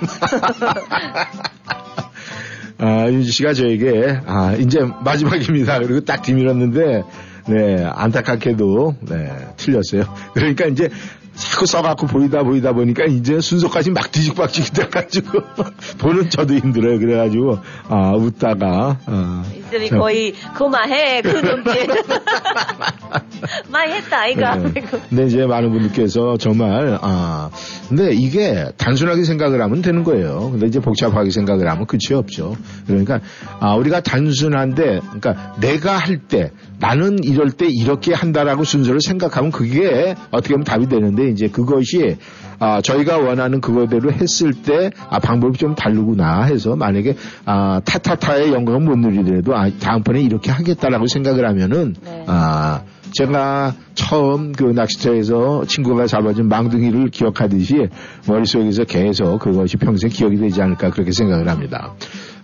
[2.76, 5.78] 아, 윤지 씨가 저에게, 아, 이제 마지막입니다.
[5.78, 7.04] 그리고 딱 뒤밀었는데,
[7.48, 10.02] 네, 안타깝게도, 네, 틀렸어요.
[10.34, 10.90] 그러니까 이제
[11.36, 15.40] 자꾸 써갖고 보이다 보이다 보니까 이제 순서까지 막 뒤죽박죽이 돼가지고,
[15.98, 16.98] 보는 저도 힘들어요.
[16.98, 19.44] 그래가지고, 아, 웃다가, 아.
[19.54, 21.88] 이들이 저- 거의 그만해 그 눈빛
[23.70, 24.72] 많이 했다 아이가 네.
[25.08, 27.50] 근데 이제 많은 분들께서 정말 아
[27.88, 30.50] 근데 이게 단순하게 생각을 하면 되는 거예요.
[30.52, 32.56] 근데 이제 복잡하게 생각을 하면 끝이 없죠.
[32.86, 33.20] 그러니까
[33.60, 40.14] 아 우리가 단순한데 그러니까 내가 할 때 나는 이럴 때 이렇게 한다라고 순서를 생각하면 그게
[40.30, 42.16] 어떻게 보면 답이 되는데 이제 그것이
[42.58, 48.80] 아 저희가 원하는 그거대로 했을 때 아 방법이 좀 다르구나 해서 만약에 아 타타타의 영광을
[48.80, 52.24] 못 누리더라도 아 다음번에 이렇게 하겠다라고 생각을 하면은 네.
[52.26, 57.88] 아, 제가 처음 그 낚시터에서 친구가 잡아준 망둥이를 기억하듯이
[58.28, 61.94] 머릿속에서 계속 그것이 평생 기억이 되지 않을까 그렇게 생각을 합니다.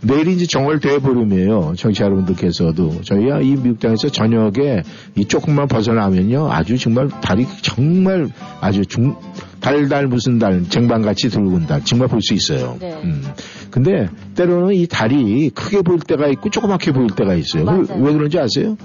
[0.05, 1.75] 내일이 이제 정월 대보름이에요.
[1.77, 3.03] 청취자 여러분들께서도.
[3.03, 4.83] 저희가 이 미국 땅에서 저녁에
[5.15, 6.51] 이 조금만 벗어나면요.
[6.51, 8.29] 아주 정말 달이 정말
[8.61, 9.15] 아주 중,
[9.61, 11.85] 달달 무슨 달, 쟁반같이 붉은 달.
[11.85, 12.77] 정말 볼 수 있어요.
[12.81, 13.01] 네.
[13.05, 13.23] 음.
[13.71, 17.65] 근데 때로는 이 달이 크게 보일 때가 있고 조그맣게 보일 때가 있어요.
[17.65, 18.03] 왜, 맞아요.
[18.03, 18.77] 왜 그런지 아세요?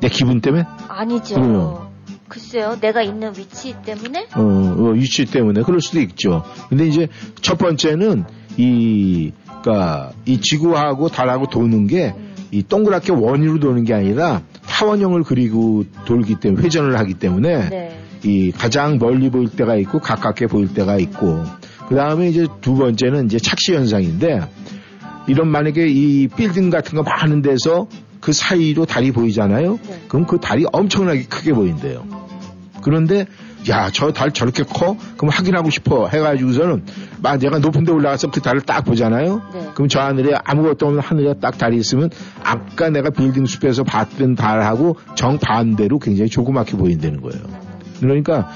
[0.00, 0.64] 내 기분 때문에?
[0.88, 1.92] 아니죠 그러면.
[2.28, 6.42] 글쎄요 내가 있는 위치 때문에 어, 어, 위치 때문에 그럴 수도 있죠.
[6.70, 7.08] 근데 이제
[7.42, 8.24] 첫 번째는
[8.56, 12.14] 이, 그니까 이 지구하고 달하고 도는 게
[12.52, 18.00] 이 동그랗게 원으로 도는 게 아니라 타원형을 그리고 돌기 때문에 회전을 하기 때문에 네.
[18.24, 21.42] 이 가장 멀리 보일 때가 있고 가깝게 보일 때가 있고
[21.88, 24.42] 그 다음에 이제 두 번째는 이제 착시 현상인데
[25.28, 27.88] 이런 만약에 이 빌딩 같은 거 많은 데서
[28.20, 29.78] 그 사이로 달이 보이잖아요.
[29.88, 30.02] 네.
[30.08, 32.04] 그럼 그 달이 엄청나게 크게 보인대요.
[32.82, 33.26] 그런데
[33.68, 34.96] 야, 저 달 저렇게 커?
[35.16, 36.08] 그럼 확인하고 싶어.
[36.08, 36.84] 해가지고서는
[37.22, 39.40] 막 내가 높은 데 올라가서 그 달을 딱 보잖아요.
[39.54, 39.68] 네.
[39.74, 42.10] 그럼 저 하늘에 아무것도 없는 하늘에 딱 달이 있으면
[42.42, 47.44] 아까 내가 빌딩 숲에서 봤던 달하고 정반대로 굉장히 조그맣게 보인다는 거예요.
[48.00, 48.50] 그러니까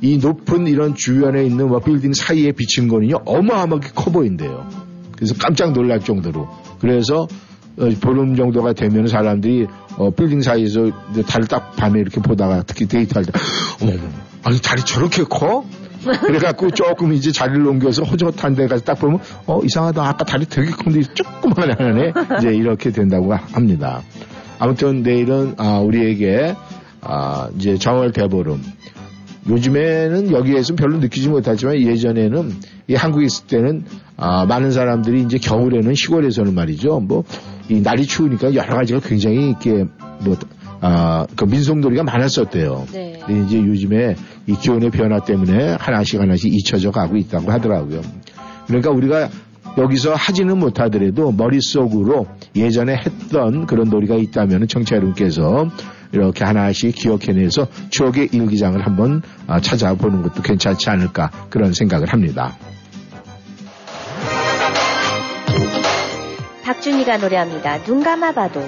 [0.00, 4.66] 이 높은 이런 주변에 있는 뭐 빌딩 사이에 비친 거는요 어마어마하게 커 보인대요.
[5.16, 6.48] 그래서 깜짝 놀랄 정도로.
[6.80, 7.28] 그래서
[7.78, 9.66] 어, 보름 정도가 되면 사람들이
[9.96, 13.32] 어, 빌딩 사이에서 이제 달을 딱 밤에 이렇게 보다가 특히 데이트할 때
[13.82, 13.92] 어머
[14.44, 15.64] 아니 달이 저렇게 커?
[16.26, 20.70] 그래갖고 조금 이제 자리를 옮겨서 허젓한 데 가서 딱 보면 어 이상하다 아까 다리 되게
[20.70, 24.02] 큰데 조그만 하네 이제 이렇게 된다고 합니다.
[24.58, 26.54] 아무튼 내일은 아, 우리에게
[27.00, 28.62] 아, 이제 정월 대보름
[29.48, 32.54] 요즘에는 여기에서 별로 느끼지 못하지만 예전에는
[32.88, 33.84] 이 한국에 있을 때는
[34.16, 37.00] 아, 많은 사람들이 이제 겨울에는 시골에서는 말이죠.
[37.00, 37.24] 뭐
[37.70, 39.84] 이 날이 추우니까 여러 가지가 굉장히 이렇게
[40.20, 40.36] 뭐
[40.80, 42.86] 아, 그 민속놀이가 많았었대요.
[42.92, 43.20] 네.
[43.46, 48.00] 이제 요즘에 이 기온의 변화 때문에 하나씩 하나씩 잊혀져 가고 있다고 하더라고요.
[48.66, 49.28] 그러니까 우리가
[49.76, 55.68] 여기서 하지는 못하더라도 머릿속으로 예전에 했던 그런 놀이가 있다면 청취자 여러분께서
[56.12, 62.56] 이렇게 하나씩 기억해내서 추억의 일기장을 한번 아, 찾아보는 것도 괜찮지 않을까 그런 생각을 합니다.
[66.64, 67.82] 박준희가 노래합니다.
[67.84, 68.60] 눈 감아봐도.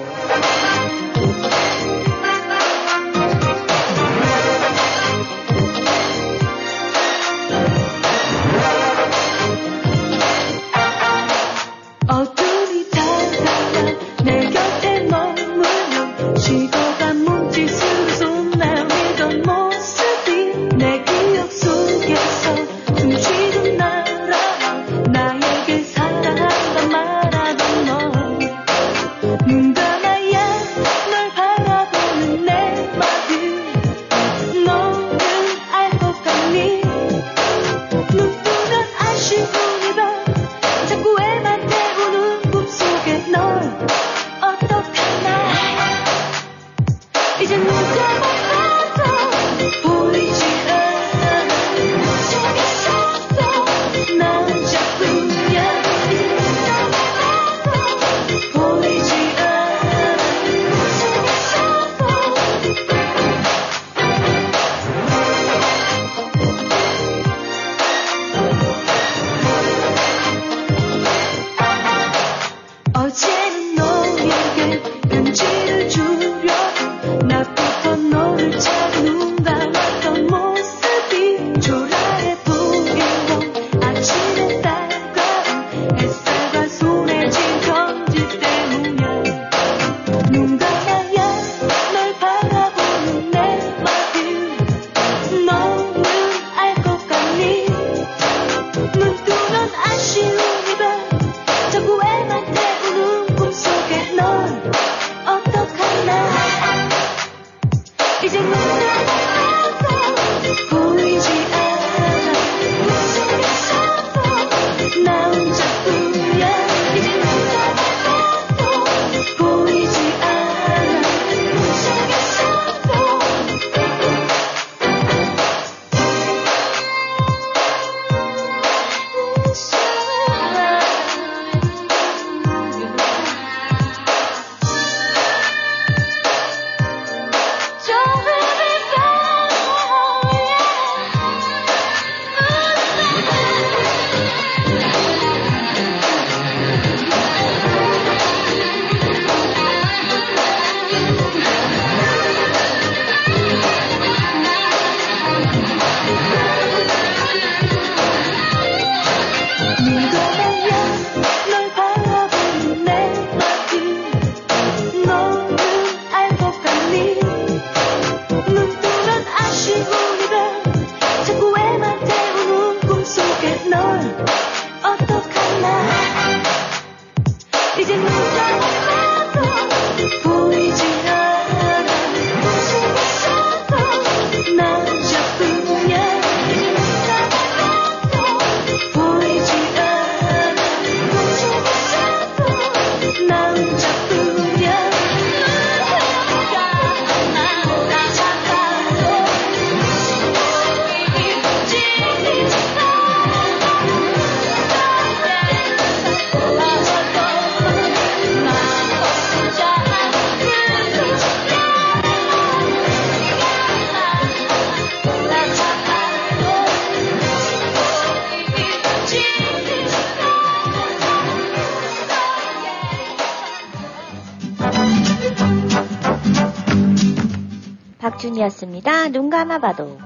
[228.41, 229.09] 이었습니다.
[229.09, 229.97] 눈 감아봐도.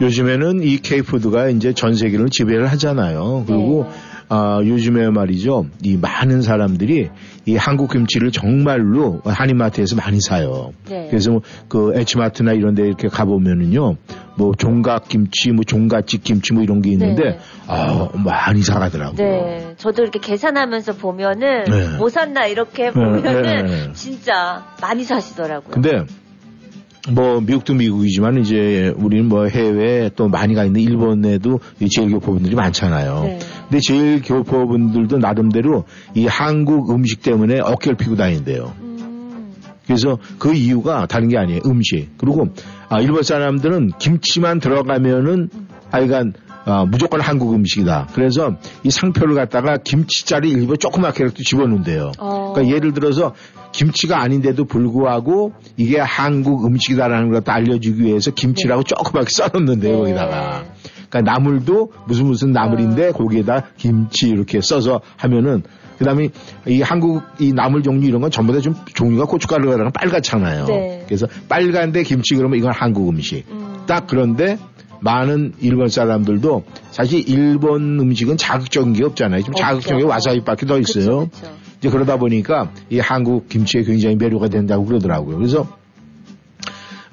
[0.00, 3.44] 요즘에는 이 케이푸드가 이제 전 세계를 지배를 하잖아요.
[3.46, 4.12] 그리고 네.
[4.28, 5.66] 아, 요즘에 말이죠.
[5.82, 7.10] 이 많은 사람들이
[7.44, 10.72] 이 한국 김치를 정말로 한인마트에서 많이 사요.
[10.88, 11.08] 네.
[11.10, 13.96] 그래서 뭐그 H마트나 이런 데 이렇게 가보면은요.
[14.38, 17.38] 뭐 종각 김치, 뭐 종갓집 김치 뭐 이런 게 있는데 네.
[17.66, 19.16] 아, 많이 사가더라고요.
[19.16, 21.98] 네, 저도 이렇게 계산하면서 보면은 네.
[21.98, 23.92] 뭐 샀나 이렇게 보면은 네, 네.
[23.92, 25.72] 진짜 많이 사시더라고요.
[25.72, 26.06] 근데
[27.10, 33.22] 뭐 미국도 미국이지만 이제 우리는 뭐 해외에 또 많이 가 있는 일본에도 이 제일교포분들이 많잖아요.
[33.24, 33.38] 네.
[33.68, 35.84] 근데 제일교포분들도 나름대로
[36.14, 38.72] 이 한국 음식 때문에 어깨를 피고 다닌대요.
[38.80, 39.52] 음,
[39.84, 41.62] 그래서 그 이유가 다른 게 아니에요.
[41.66, 42.10] 음식.
[42.18, 42.46] 그리고
[42.88, 45.48] 아, 일본 사람들은 김치만 들어가면은
[45.90, 46.34] 하여간
[46.64, 48.08] 아, 무조건 한국 음식이다.
[48.14, 48.54] 그래서
[48.84, 52.12] 이 상표를 갖다가 김치짜리 일부 조그맣게 이렇게 집어넣는데요.
[52.18, 52.52] 어.
[52.54, 53.34] 그러니까 예를 들어서
[53.72, 59.98] 김치가 아닌데도 불구하고 이게 한국 음식이다라는 걸 알려주기 위해서 김치라고 조그맣게 써놓는데요, 네.
[59.98, 60.64] 거기다가.
[61.08, 63.12] 그러니까 나물도 무슨 무슨 나물인데 어.
[63.12, 65.62] 거기에다 김치 이렇게 써서 하면은
[65.98, 66.28] 그다음에
[66.66, 70.64] 이 한국 이 나물 종류 이런 건 전부 다 좀 종류가 고춧가루가 빨갛잖아요.
[70.66, 71.04] 네.
[71.06, 73.44] 그래서 빨간데 김치 그러면 이건 한국 음식.
[73.50, 73.82] 음.
[73.86, 74.58] 딱 그런데
[75.02, 79.42] 많은 일본 사람들도 사실 일본 음식은 자극적인 게 없잖아요.
[79.42, 79.54] 좀.
[79.54, 81.28] 자극적인 게 와사비밖에 더 있어요.
[81.28, 81.52] 그쵸, 그쵸.
[81.78, 85.36] 이제 그러다 보니까 이 한국 김치에 굉장히 매료가 된다고 그러더라고요.
[85.36, 85.66] 그래서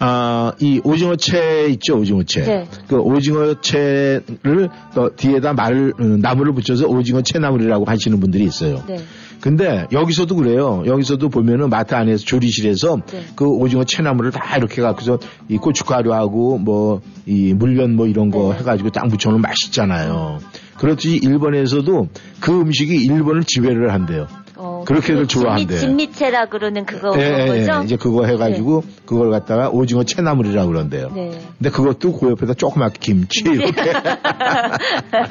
[0.02, 2.42] 아, 이 오징어채 있죠, 오징어채.
[2.42, 2.68] 네.
[2.88, 8.82] 그 오징어채를 또 뒤에다 말을, 음, 나무를 붙여서 오징어채 나물이라고 하시는 분들이 있어요.
[8.88, 8.98] 네.
[9.42, 10.84] 근데 여기서도 그래요.
[10.86, 13.24] 여기서도 보면은 마트 안에서 조리실에서 네.
[13.36, 18.60] 그 오징어 채나물을 다 이렇게 갖고서 이 고춧가루하고 뭐 이 물엿 뭐 이런 거 네.
[18.60, 20.40] 해가지고 딱 묻혀놓으면 맛있잖아요.
[20.80, 22.08] 그렇듯이 일본에서도
[22.40, 24.28] 그 음식이 일본을 지배를 한대요.
[24.56, 25.78] 어, 그렇게들 그 좋아한대.
[25.78, 27.66] 진미, 진미채라 그러는 그거 예, 예, 예.
[27.68, 27.84] 거죠?
[27.84, 31.12] 이제 그거 해가지고 그걸 갖다가 오징어 채나물이라고 그런대요.
[31.14, 31.40] 네.
[31.60, 33.72] 근데 그것도 그 옆에다 조그맣게 김치 이렇게.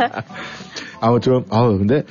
[1.00, 2.04] 아무튼 아우 근데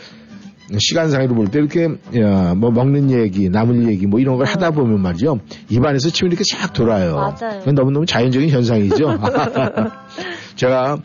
[0.77, 1.85] 시간상으로 볼 때 이렇게
[2.19, 5.39] 야, 뭐 먹는 얘기, 남을 얘기 뭐 이런 걸 하다 보면 말이죠
[5.69, 7.15] 입안에서 침이 이렇게 싹 돌아요.
[7.15, 7.59] 맞아요.
[7.59, 9.19] 그건 너무너무 자연적인 현상이죠.
[10.55, 10.97] 제가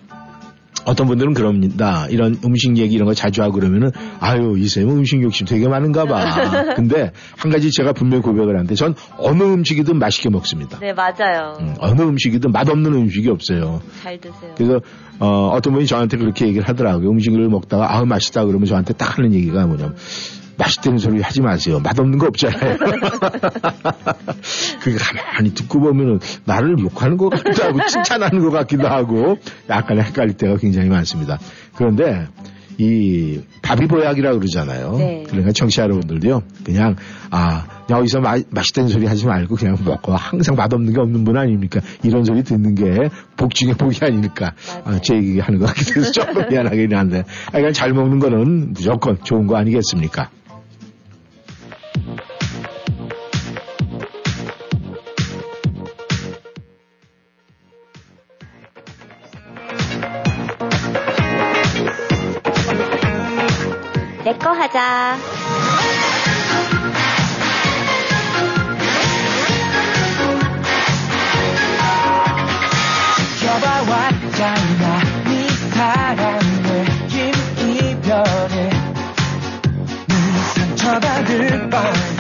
[0.85, 2.07] 어떤 분들은 그럽니다.
[2.11, 6.07] 이런 음식 얘기 이런 거 자주 하고 그러면은 아유 이 쌤은 음식 욕심 되게 많은가
[6.07, 6.75] 봐.
[6.75, 10.79] 근데 한 가지 제가 분명히 고백을 하는데 전 어느 음식이든 맛있게 먹습니다.
[10.79, 11.57] 네, 맞아요.
[11.61, 13.81] 음, 어느 음식이든 맛없는 음식이 없어요.
[14.03, 14.55] 잘 드세요.
[14.57, 14.81] 그래서
[15.19, 17.11] 어, 떤 분이 저한테 그렇게 얘기를 하더라고요.
[17.11, 19.95] 음식을 먹다가 아우 맛있다 그러면 저한테 딱 하는 얘기가 뭐냐면
[20.63, 21.81] 맛있다는 소리 하지 마세요.
[21.83, 22.77] 맛없는 거 없잖아요.
[24.81, 29.37] 그게 가만히 듣고 보면은 나를 욕하는 것 같기도 하고 칭찬하는 것 같기도 하고
[29.69, 31.39] 약간 헷갈릴 때가 굉장히 많습니다.
[31.75, 32.27] 그런데
[32.79, 34.97] 이 밥이 보약이라고 그러잖아요.
[34.97, 35.25] 네.
[35.29, 36.43] 그러니까 청취자 여러분들도요.
[36.65, 36.97] 그냥
[37.31, 41.81] 아 여기서 마, 맛있다는 소리 하지 말고 그냥 먹고 항상 맛없는 게 없는 분 아닙니까?
[42.03, 44.53] 이런 소리 듣는 게 복 중에 복이 아니니까
[44.85, 44.97] 맞아요.
[44.97, 49.47] 아, 제 얘기하는 것 같기도 해서 조금 미안하긴 한데 하여간 잘 먹는 거는 무조건 좋은
[49.47, 50.31] 거 아니겠습니까?
[64.63, 65.19] 하자.
[73.41, 78.71] 지켜봐왔잖아 네 사랑을 김이별을
[80.07, 80.15] 네
[80.55, 82.12] 상처받을 바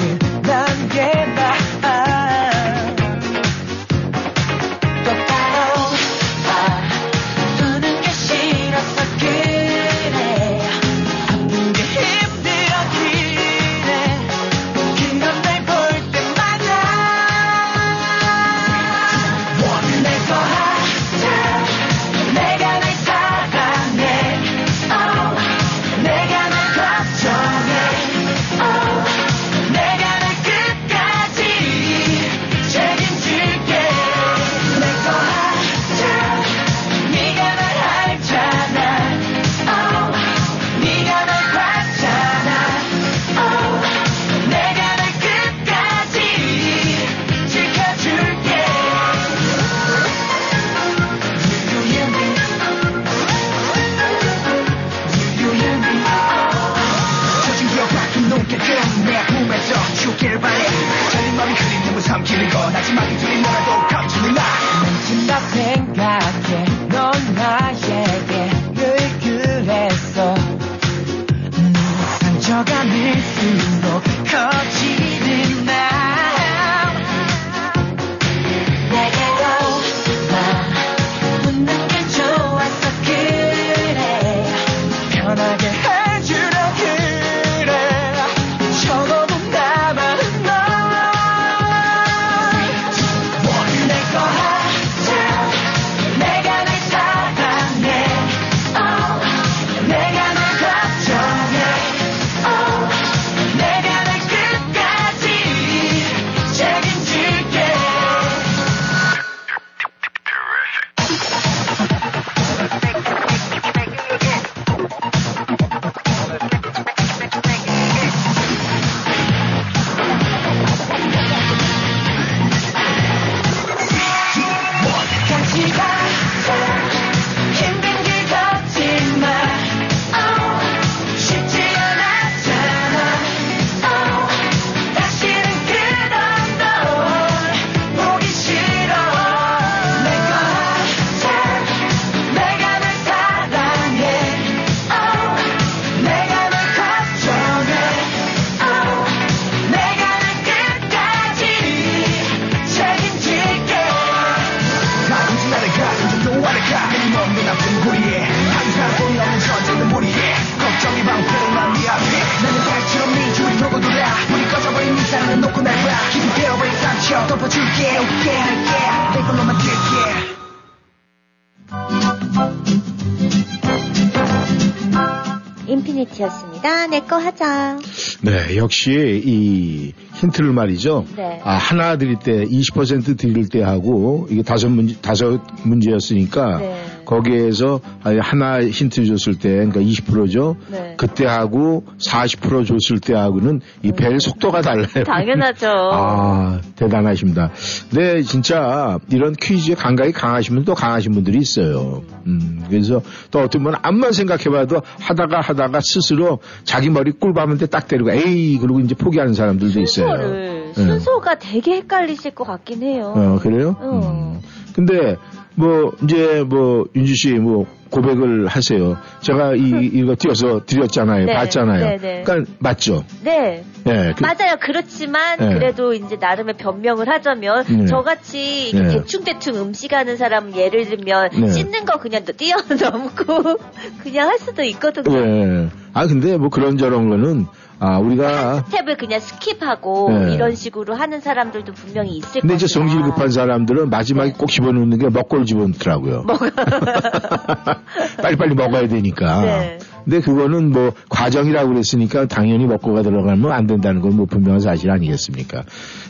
[178.57, 181.07] 역시 이 힌트를 말이죠.
[181.17, 181.41] 네.
[181.45, 186.91] 아, 하나 드릴 때 20% 드릴 때 하고 이게 다섯 문제 다섯 문제였으니까 네.
[187.05, 187.81] 거기에서
[188.21, 190.57] 하나 힌트 줬을 때 그러니까 20%죠.
[190.71, 190.95] 네.
[190.97, 195.05] 그때 하고 40% 줬을 때 하고는 이 벨 속도가 달라요.
[195.07, 195.69] 당연하죠.
[195.93, 197.51] 아, 대단하십니다.
[197.91, 202.03] 네, 진짜 이런 퀴즈에 감각이 강하신 분도 강하신 분들이 있어요.
[202.27, 203.01] 음, 그래서
[203.31, 208.81] 또 어떤 분은 암만 생각해봐도 하다가 하다가 스스로 자기 머리 꿀밤한테 딱 때리고 에이 그러고
[208.81, 210.07] 이제 포기하는 사람들도 있어요.
[210.09, 210.75] 순서를 네.
[210.75, 213.13] 순서가 되게 헷갈리실 것 같긴 해요.
[213.15, 213.77] 어, 그래요?
[213.79, 214.33] 어.
[214.35, 214.41] 음.
[214.75, 215.17] 근데
[215.55, 218.97] 뭐 이제 뭐 윤주 씨 뭐 고백을 하세요.
[219.21, 219.61] 제가 이
[219.93, 221.27] 이거 띄어서 드렸잖아요.
[221.27, 221.85] 네, 봤잖아요.
[221.85, 222.23] 네, 네.
[222.25, 223.05] 그러니까 맞죠?
[223.23, 223.65] 네.
[223.87, 224.15] 예.
[224.17, 224.57] 그- 맞아요.
[224.63, 225.53] 그렇지만 네.
[225.53, 227.85] 그래도 이제 나름의 변명을 하자면 네.
[227.87, 228.89] 저같이 네.
[228.89, 231.49] 대충 대충 음식하는 사람 예를 들면 네.
[231.49, 233.59] 씻는 거 그냥 또 뛰어넘고
[234.03, 235.15] 그냥 할 수도 있거든요.
[235.19, 235.69] 예.
[235.93, 237.45] 아 근데 뭐 그런 저런 거는
[237.85, 240.35] 아 우리가 스텝을 그냥 skip하고 네.
[240.35, 242.57] 이런 식으로 하는 사람들도 분명히 있을 근데 거예요.
[242.57, 244.37] 이제 성질 급한 사람들은 마지막에 네.
[244.39, 246.24] 꼭 집어넣는 게 먹골 집어넣더라고요.
[248.22, 249.41] 빨리빨리 먹어야 되니까.
[249.43, 249.78] 네.
[250.05, 255.63] 근데 그거는 뭐 과정이라고 그랬으니까 당연히 먹고가 들어가면 안 된다는 건 뭐 분명한 사실 아니겠습니까?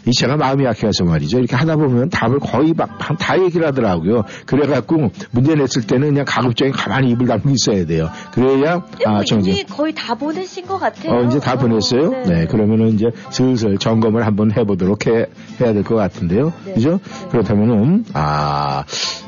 [0.06, 1.38] 이 제가 마음이 약해서 말이죠.
[1.38, 4.22] 이렇게 하다 보면 답을 거의 막 다 얘기를 하더라고요.
[4.46, 8.08] 그래갖고 문제 냈을 때는 그냥 가급적이 가만히 입을 닫고 있어야 돼요.
[8.32, 9.50] 그래야 아뭐 정지.
[9.50, 11.12] 이미 거의 다 보내신 것 같아요.
[11.12, 12.10] 어, 이제 다 보냈어요?
[12.10, 12.22] 네.
[12.26, 12.46] 네.
[12.46, 15.26] 그러면은 이제 슬슬 점검을 한번 해보도록 해,
[15.60, 16.52] 해야 될 것 같은데요.
[16.64, 16.74] 네.
[16.74, 16.98] 그죠?
[17.02, 17.28] 네.
[17.30, 18.84] 그렇다면은, 아,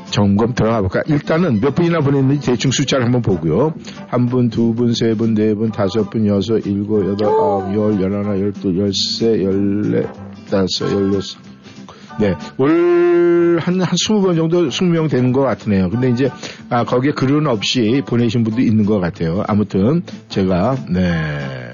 [0.09, 1.01] 점검 들어가 볼까?
[1.07, 3.73] 일단은 몇 분이나 보냈는지 대충 숫자를 한번 보고요.
[4.07, 8.01] 한 분, 두 분, 세 분, 네 분, 다섯 분, 여섯, 일곱, 여덟, 아홉, 열,
[8.01, 10.03] 열하나, 열두, 열세, 열네,
[10.49, 11.39] 다섯, 열여섯.
[12.17, 15.89] 네, 올, 한, 한 20번 정도, 20명 되는 것 같으네요.
[15.89, 16.29] 근데 이제,
[16.69, 19.43] 아, 거기에 글은 없이 보내신 분도 있는 것 같아요.
[19.47, 21.73] 아무튼, 제가, 네.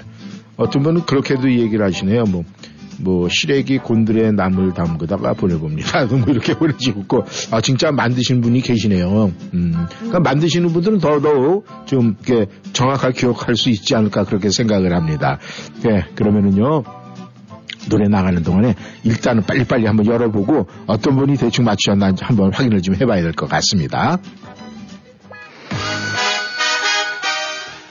[0.56, 2.24] 어떤 분은 그렇게도 얘기를 하시네요.
[2.24, 2.44] 뭐,
[3.00, 6.04] 뭐, 시래기 곤드레 나물 담그다가 보내봅니다.
[6.10, 7.24] 뭐 이렇게 보내주고.
[7.50, 9.32] 아, 진짜 만드신 분이 계시네요.
[9.54, 9.86] 음.
[9.98, 15.38] 그러니까 만드시는 분들은 더더욱 좀, 이렇게 정확하게 기억할 수 있지 않을까 그렇게 생각을 합니다.
[15.82, 16.82] 네, 그러면은요.
[17.90, 23.22] 노래 나가는 동안에 일단은 빨리빨리 한번 열어보고 어떤 분이 대충 맞추셨나 한번 확인을 좀 해봐야
[23.22, 24.18] 될 것 같습니다.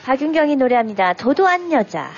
[0.05, 1.13] 박윤경이 노래합니다.
[1.13, 2.09] 도도한 여자.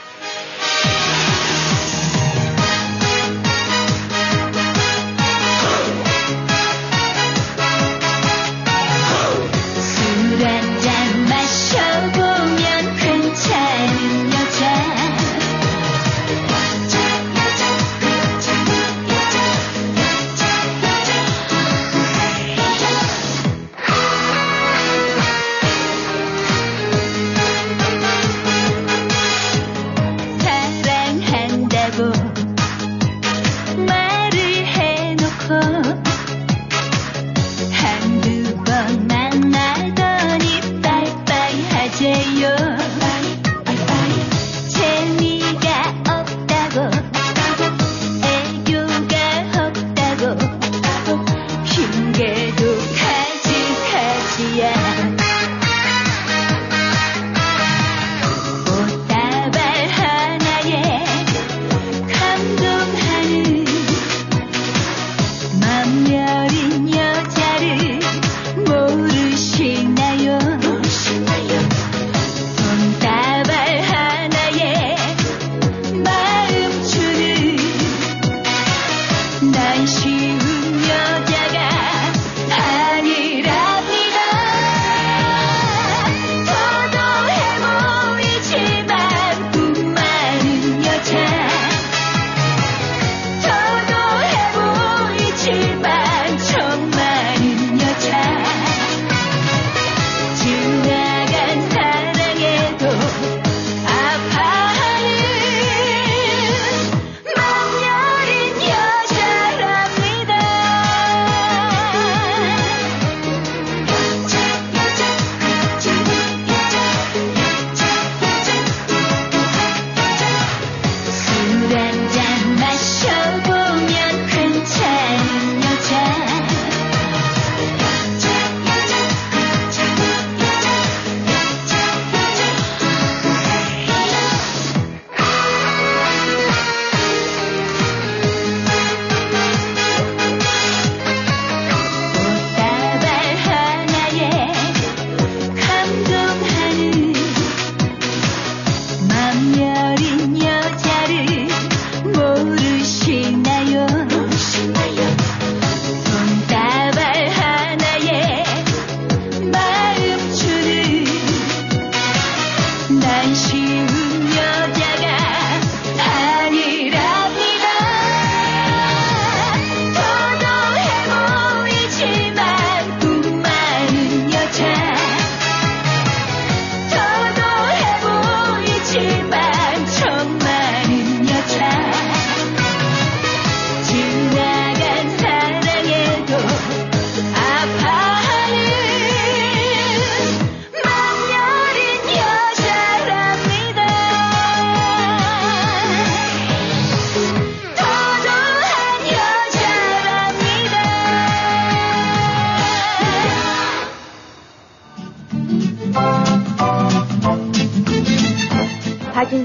[11.94, 12.33] 마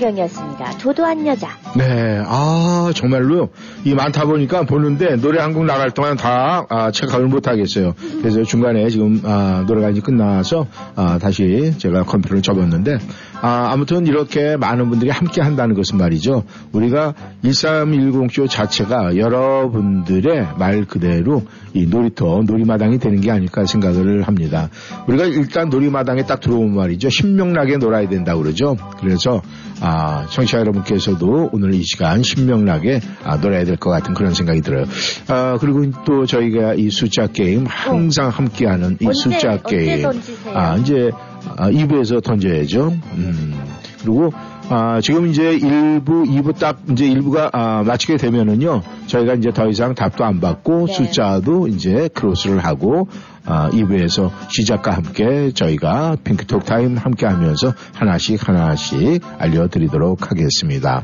[0.09, 0.79] 김근경이었습니다.
[0.79, 1.49] 도도한 여자.
[1.77, 3.51] 네, 아, 정말로,
[3.85, 7.95] 이 많다 보니까 보는데 노래 한 곡 나갈 동안 다, 아, 체크를 못 하겠어요.
[8.21, 12.99] 그래서 중간에 지금, 아, 노래가 이제 끝나서, 아, 다시 제가 컴퓨터를 접었는데,
[13.41, 16.45] 아, 아무튼 이렇게 많은 분들이 함께 한다는 것은 말이죠.
[16.73, 17.15] 우리가
[17.45, 21.43] 1310쇼 자체가 여러분들의 말 그대로
[21.75, 24.71] 이 놀이터, 놀이마당이 되는 게 아닐까 생각을 합니다.
[25.07, 27.11] 우리가 일단 놀이마당에 딱 들어오면 말이죠.
[27.11, 28.77] 신명나게 놀아야 된다고 그러죠.
[29.01, 29.43] 그래서,
[29.81, 34.87] 아, 청취자 여러분께서도 오늘 이 시간 신명나게 아, 놀아야 될 것 같은 그런 생각이 들어요.
[35.29, 40.05] 아, 그리고 또 저희가 이 숫자 게임 항상 함께하는 이 언제, 숫자 게임.
[40.53, 41.11] 아, 이제
[41.57, 42.93] 아, 2부에서 던져야죠.
[43.17, 43.55] 음.
[44.03, 44.33] 그리고
[44.71, 48.83] 아, 지금 이제 1부, 2부 딱 이제 1부가 아, 마치게 되면은요.
[49.07, 50.93] 저희가 이제 더 이상 답도 안 받고 네.
[50.93, 53.09] 숫자도 이제 close를 하고
[53.47, 61.03] 아, 2부에서 시작과 함께 저희가 핑크톡 타임 함께 하면서 하나씩 하나씩 알려드리도록 하겠습니다.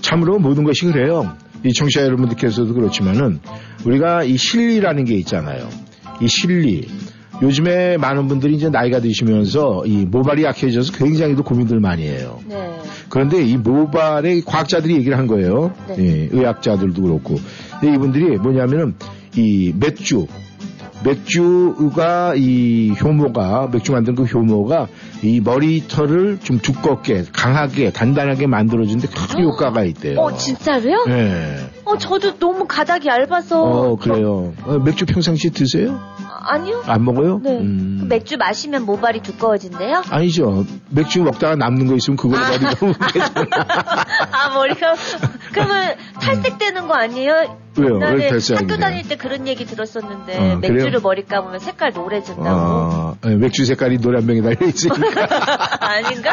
[0.00, 1.36] 참으로 모든 것이 그래요.
[1.64, 3.38] 이 청취자 여러분들께서도 그렇지만은
[3.84, 5.68] 우리가 이 실리라는 게 있잖아요.
[6.20, 6.88] 이 실리.
[7.42, 12.38] 요즘에 많은 분들이 이제 나이가 드시면서 이 모발이 약해져서 굉장히 또 고민들 많이 해요.
[12.48, 12.78] 네.
[13.08, 15.72] 그런데 이 모발의 과학자들이 얘기를 한 거예요.
[15.88, 15.96] 네.
[15.98, 17.36] 예, 의학자들도 그렇고.
[17.80, 18.94] 근데 이분들이 뭐냐면은
[19.36, 20.26] 이 맥주,
[21.04, 24.86] 맥주가 이 효모가 맥주 만드는 그 효모가
[25.22, 30.18] 이 머리털을 좀 두껍게 강하게 단단하게 만들어주는데 큰 효과가 있대요.
[30.18, 31.04] 어, 진짜로요?
[31.08, 31.56] 예.
[31.84, 33.62] 어, 저도 너무 가닥이 얇아서.
[33.62, 34.54] 어 그래요.
[34.64, 36.00] 어, 맥주 평상시 드세요?
[36.44, 36.82] 아, 아니요.
[36.86, 37.40] 안 먹어요?
[37.42, 37.58] 네.
[37.58, 37.98] 음.
[38.00, 40.02] 그 맥주 마시면 모발이 두꺼워진대요?
[40.10, 40.64] 아니죠.
[40.90, 43.46] 맥주 먹다가 남는 거 있으면 그걸로 머리 감으면 되잖아.
[44.32, 44.94] 아, 머리가.
[45.52, 47.58] 그러면 탈색되는 거 아니에요?
[47.76, 47.98] 왜요?
[47.98, 48.76] 왜 탈색이 학교?
[48.76, 51.00] 다닐 때 그런 얘기 들었었는데 어, 맥주를 그래요?
[51.02, 52.48] 머리 감으면 색깔 노래진다고.
[52.48, 55.26] 어, 예, 맥주 색깔이 노란병에 달려있으니까.
[55.80, 56.30] 아닌가?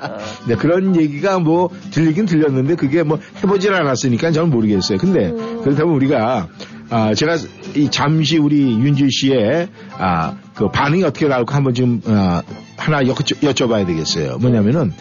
[0.00, 0.16] 어.
[0.48, 4.98] 네, 그런 얘기가 뭐 들리긴 들렸는데 그게 뭐 해보질 않았으니까 저는 모르겠어요.
[4.98, 5.60] 근데 음.
[5.62, 6.48] 그렇다면 우리가
[6.92, 7.36] 아, 제가
[7.76, 9.68] 이 잠시 우리 윤주 씨의
[9.98, 12.42] 아, 그 반응이 어떻게 나올까 한번 좀 아,
[12.76, 14.38] 하나 여, 여쭤 봐야 되겠어요.
[14.38, 14.92] 뭐냐면은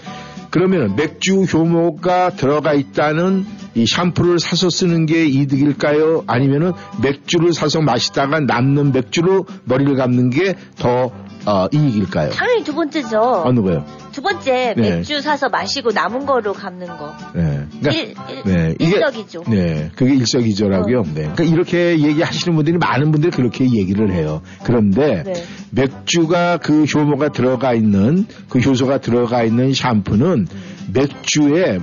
[0.49, 3.45] 그러면 맥주 효모가 들어가 있다는
[3.75, 6.23] 이 샴푸를 사서 쓰는 게 이득일까요?
[6.27, 11.11] 아니면은 맥주를 사서 마시다가 남는 맥주로 머리를 감는 게더
[11.45, 12.31] 어, 이익일까요?
[12.31, 13.43] 당연히 두 번째죠.
[13.45, 13.85] 어느 거요?
[14.11, 14.97] 두 번째 네.
[14.97, 17.13] 맥주 사서 마시고 남은 거로 감는 거.
[17.33, 17.65] 네.
[17.79, 19.43] 그러니까 일, 일, 네, 일석이조.
[19.47, 21.03] 네, 그게 일석이조라고요.
[21.03, 21.31] 네.
[21.33, 24.41] 그러니까 이렇게 얘기하시는 분들이 많은 분들이 그렇게 얘기를 해요.
[24.63, 25.33] 그런데 네.
[25.71, 30.47] 맥주가 그 효모가 들어가 있는 그 효소가 들어가 있는 샴푸는
[30.93, 31.79] 맥주에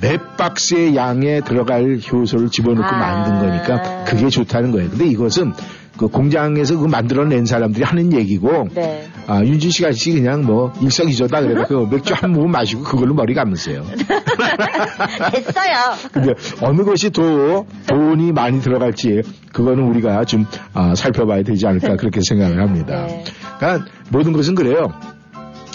[0.00, 2.98] 몇 박스의 양에 들어갈 효소를 집어넣고 아.
[2.98, 4.90] 만든 거니까 그게 좋다는 거예요.
[4.90, 5.52] 근데 이것은
[5.96, 9.06] 그 공장에서 그 만들어낸 사람들이 하는 얘기고 네.
[9.26, 13.84] 아, 윤진 씨가 씨 그냥 뭐 일석이조다 그래서 맥주 한 모금 마시고 그걸로 머리 감으세요.
[15.32, 15.76] 됐어요.
[16.10, 16.32] 근데
[16.62, 19.20] 어느 것이 더 돈이 많이 들어갈지
[19.52, 23.04] 그거는 우리가 좀 아, 살펴봐야 되지 않을까 그렇게 생각을 합니다.
[23.06, 23.24] 네.
[23.58, 24.94] 그러니까 모든 것은 그래요.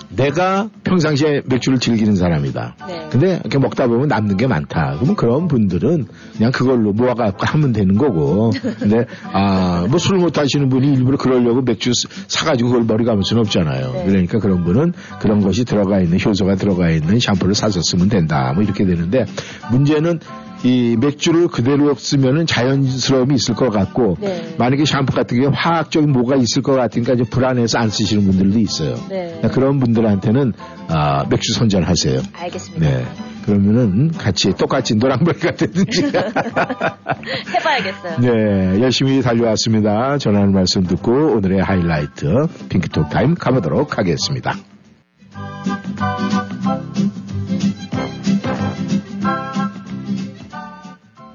[0.09, 2.75] 내가 평상시에 맥주를 즐기는 사람이다.
[2.87, 3.07] 네.
[3.11, 4.95] 근데 이렇게 먹다 보면 남는 게 많다.
[4.95, 6.05] 그러면 그런 분들은
[6.37, 8.51] 그냥 그걸로 모아갖고 하면 되는 거고.
[8.79, 13.23] 근데, 아, 뭐 술 못 하시는 분이 일부러 그러려고 맥주 사- 사가지고 그걸 머리 감을
[13.23, 13.91] 수는 없잖아요.
[13.93, 14.05] 네.
[14.05, 18.51] 그러니까 그런 분은 그런 것이 들어가 있는, 효소가 들어가 있는 샴푸를 사서 쓰면 된다.
[18.53, 19.25] 뭐 이렇게 되는데
[19.71, 20.19] 문제는
[20.65, 24.55] 이 맥주를 그대로 쓰면은 자연스러움이 있을 것 같고 네.
[24.57, 28.95] 만약에 샴푸 같은 게 화학적인 뭐가 있을 것 같으니까 이제 불안해서 안 쓰시는 분들도 있어요.
[29.07, 29.27] 네.
[29.27, 30.53] 그러니까 그런 분들한테는
[30.87, 32.19] 아, 맥주 선전하세요.
[32.33, 32.87] 알겠습니다.
[32.87, 33.05] 네.
[33.45, 36.05] 그러면은 같이 똑같이 노랑머리 같든지.
[37.53, 38.19] 해봐야겠어요.
[38.21, 40.17] 네, 열심히 달려왔습니다.
[40.17, 42.25] 전하는 말씀 듣고 오늘의 하이라이트
[42.69, 44.55] 핑크톡 타임 가보도록 하겠습니다.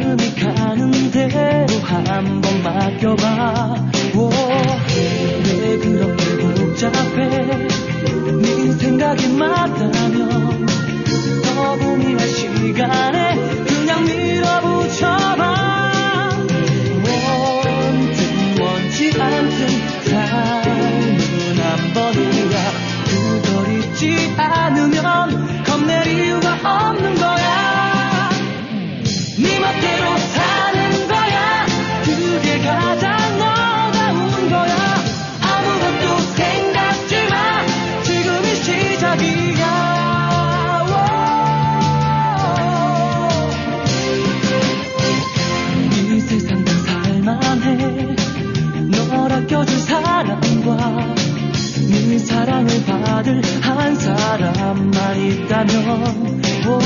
[0.00, 1.38] 마음이 가는 대로
[1.84, 3.74] 한번 맡겨봐.
[4.16, 4.30] 오,
[5.60, 7.68] 왜 그렇게 복잡해?
[8.40, 10.66] 네 생각이 맞다면
[11.44, 13.34] 더 고민할 시간에
[13.66, 15.42] 그냥 밀어붙여봐.
[17.04, 19.58] 원든 원치 않든
[20.08, 22.56] 삶은 한 번이라
[23.04, 26.49] 그걸 잊지 않으면 겁낼 이유가
[53.96, 56.78] 사람만 있다면 오,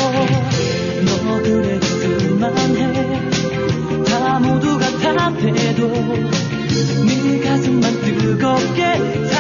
[1.04, 1.86] 너 그래도
[2.18, 4.04] 그만해.
[4.04, 5.88] 다 모두가 답해도
[7.06, 9.33] 네 가슴만 뜨겁게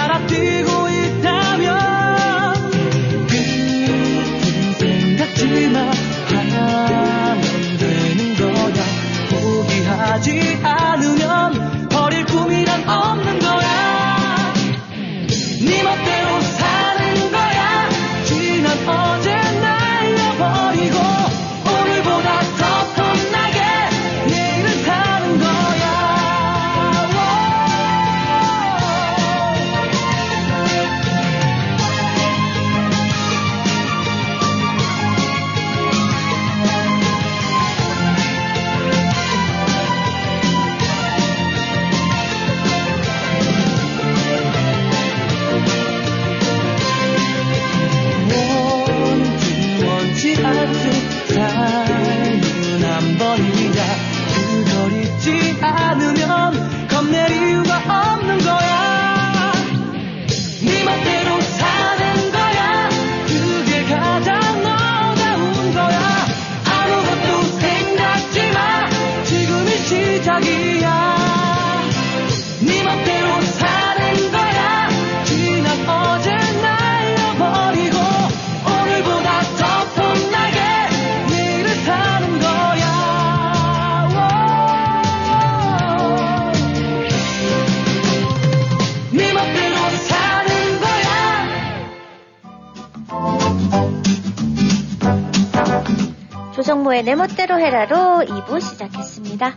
[97.44, 99.54] 멋대로 해라로 2부 시작했습니다.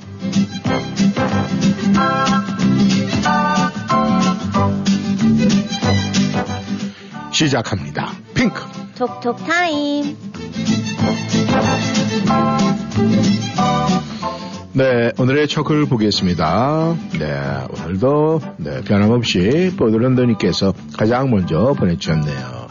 [7.32, 8.12] 시작합니다.
[8.34, 8.62] 핑크.
[8.98, 10.18] 톡톡 타임.
[14.74, 16.96] 네, 오늘의 첫글 보겠습니다.
[17.20, 22.68] 네, 오늘도 네, 변함없이 보드런더님께서 가장 먼저 보내주셨네요.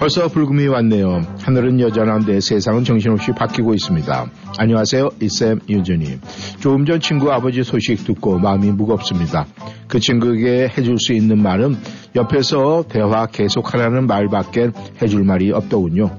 [0.00, 1.20] 벌써 불금이 왔네요.
[1.42, 4.30] 하늘은 여전한데 세상은 정신없이 바뀌고 있습니다.
[4.64, 6.20] 안녕하세요, 이쌤 유주님.
[6.60, 9.46] 조금 전 친구 아버지 소식 듣고 마음이 무겁습니다.
[9.88, 11.78] 그 친구에게 해줄 수 있는 말은
[12.14, 14.68] 옆에서 대화 계속하라는 말밖에
[15.00, 16.10] 해줄 말이 없더군요.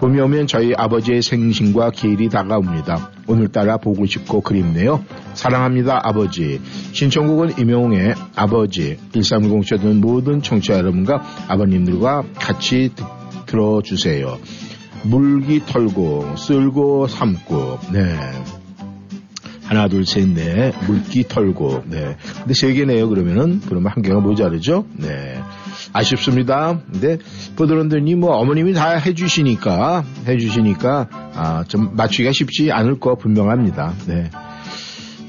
[0.00, 3.12] 봄이 오면 저희 아버지의 생신과 기일이 다가옵니다.
[3.28, 5.04] 오늘따라 보고 싶고 그립네요.
[5.34, 6.60] 사랑합니다 아버지.
[6.90, 13.04] 신청곡은 임영웅의 아버지 1310 듣는 모든 청취자 여러분과 아버님들과 같이 듣-
[13.46, 14.36] 들어주세요.
[15.04, 18.16] 물기 털고 쓸고 삼고 네.
[19.64, 22.16] 하나 둘 셋 넷 물기 털고 네.
[22.40, 24.86] 근데 세 개네요 그러면은 그러면 한 개가 모자르죠.
[24.96, 25.40] 네.
[25.92, 26.80] 아쉽습니다.
[26.90, 27.18] 근데
[27.56, 33.94] 보드런더님 뭐 어머님이 다 해주시니까 해주시니까 아, 좀 맞추기가 쉽지 않을 거 분명합니다.
[34.06, 34.30] 네.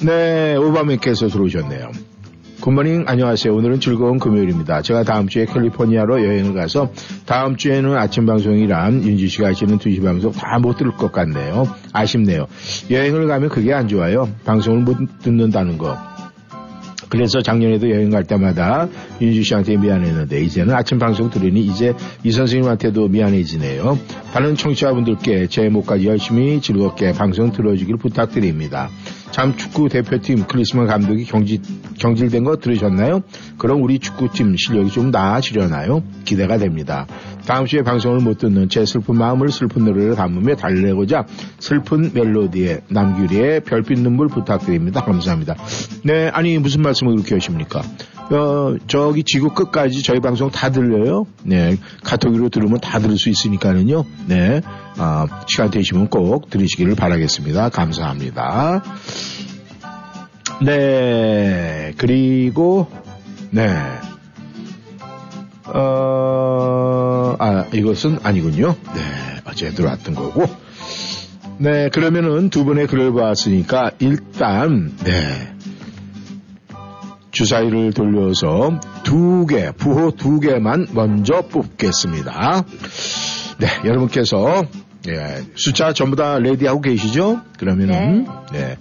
[0.02, 1.92] 네, 오바맨께서 들어오셨네요.
[2.66, 3.54] 굿모닝 안녕하세요.
[3.54, 4.82] 오늘은 즐거운 금요일입니다.
[4.82, 6.92] 제가 다음 주에 캘리포니아로 여행을 가서
[7.28, 11.68] 다음 주에는 아침 방송이란 윤지 씨가 하시는 2시 방송 다 못 들을 것 같네요.
[11.94, 12.48] 아쉽네요.
[12.90, 14.28] 여행을 가면 그게 안 좋아요.
[14.46, 15.96] 방송을 못 듣는다는 거.
[17.08, 18.88] 그래서 작년에도 여행 갈 때마다
[19.22, 21.94] 윤주 씨한테 미안했는데 이제는 아침 방송 들으니 이제
[22.24, 24.00] 이 선생님한테도 미안해지네요.
[24.34, 28.90] 다른 청취자분들께 제 목까지 열심히 즐겁게 방송 들어주길 부탁드립니다.
[29.32, 31.60] 참 축구 대표팀 크리스만 감독이 경질,
[32.00, 33.22] 경질된 거 들으셨나요?
[33.58, 36.04] 그럼 우리 축구팀 실력이 좀 나아지려나요?
[36.24, 37.06] 기대가 됩니다.
[37.46, 41.26] 다음 주에 방송을 못 듣는 제 슬픈 마음을 슬픈 노래로 담으며 달래고자
[41.60, 45.04] 슬픈 멜로디에 남규리의 별빛 눈물 부탁드립니다.
[45.04, 45.56] 감사합니다.
[46.04, 47.82] 네, 아니 무슨 말씀을 그렇게 하십니까?
[48.32, 51.28] 어, 저기 지구 끝까지 저희 방송 다 들려요.
[51.44, 54.04] 네, 카톡으로 들으면 다 들을 수 있으니까는요.
[54.28, 54.62] 네,
[54.98, 57.70] 아, 시간 되시면 꼭 들으시기를 바라겠습니다.
[57.70, 58.84] 감사합니다.
[60.66, 62.88] 네, 그리고
[63.52, 63.70] 네.
[65.68, 68.76] 어, 아, 이것은 아니군요.
[68.96, 69.02] 네,
[69.46, 70.46] 어제 들어왔던 거고.
[71.58, 75.54] 네, 그러면은 두 분의 글을 봤으니까 일단, 네.
[77.36, 82.66] 주사위를 돌려서 두 개, 부호 두 개만 먼저 뽑겠습니다.
[83.60, 84.64] 네, 여러분께서
[85.10, 87.42] 예, 숫자 전부 다 레디하고 계시죠?
[87.60, 88.78] 그러면은 네,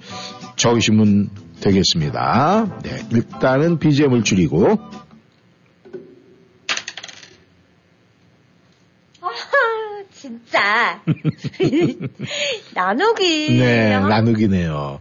[0.57, 1.31] 적으시면
[1.61, 2.79] 되겠습니다.
[2.85, 4.79] 네, 일단은 BGM을 줄이고
[9.21, 9.29] 아,
[10.29, 11.03] 진짜.
[12.75, 13.59] 나누기.
[13.59, 14.99] 네, 아, 나누기네요.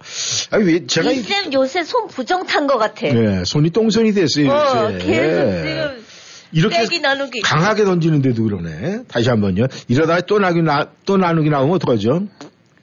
[0.52, 3.08] 아, 왜 제가 이- 이쌤 요새 손 부정 탄 것 같아.
[3.08, 4.52] 네, 손이 똥손이 됐어요.
[4.52, 4.98] 어, 요새.
[5.06, 6.06] 계속 지금
[6.52, 7.40] 이렇게 빼기 나누기.
[7.42, 9.04] 강하게 던지는데도 그러네.
[9.08, 9.68] 다시 한 번요.
[9.88, 12.28] 이러다가 또 나누기, 나, 또 나누기 나오면 어떡하죠?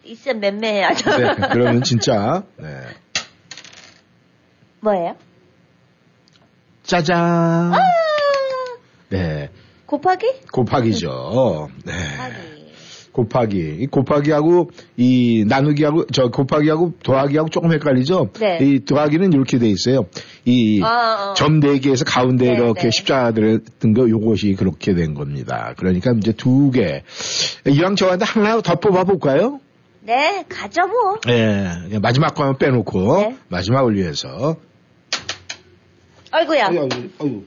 [0.05, 1.17] 있으면 맴매해야죠.
[1.19, 2.69] 네, 그러면 진짜, 네.
[4.81, 5.15] 뭐예요?
[6.85, 7.75] 짜잔.
[7.75, 7.79] 아!
[9.11, 9.51] 네.
[9.91, 10.27] 곱하기?
[10.53, 11.69] 곱하기죠.
[11.85, 11.93] 네.
[13.11, 13.89] 곱하기.
[13.91, 18.31] 곱하기하고 이 나누기하고 저 곱하기하고 더하기하고 조금 헷갈리죠?
[18.39, 18.59] 네.
[18.61, 20.07] 이 더하기는 이렇게 돼 있어요.
[20.45, 21.35] 이 아, 어.
[21.35, 22.91] 점네 개에서 가운데 네, 이렇게 네.
[22.93, 25.75] 십자가 들었던 거 요것이 그렇게 된 겁니다.
[25.77, 27.03] 그러니까 이제 두 개.
[27.67, 29.59] 이왕 저한테 하나 더 뽑아 볼까요?
[30.03, 31.19] 네, 가죠 뭐.
[31.29, 31.99] 예.
[32.01, 33.37] 마지막 거 한번 빼놓고 네.
[33.49, 34.55] 마지막을 위해서
[36.31, 36.67] 아이고야.
[36.69, 37.43] 아유, 아유, 아유.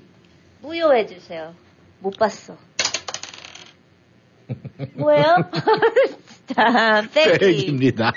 [0.61, 1.53] 무효해 주세요.
[2.04, 2.58] 못 봤어.
[4.95, 5.38] 뭐예요?
[6.54, 7.39] 자, 빼기.
[7.39, 8.12] 백입니다.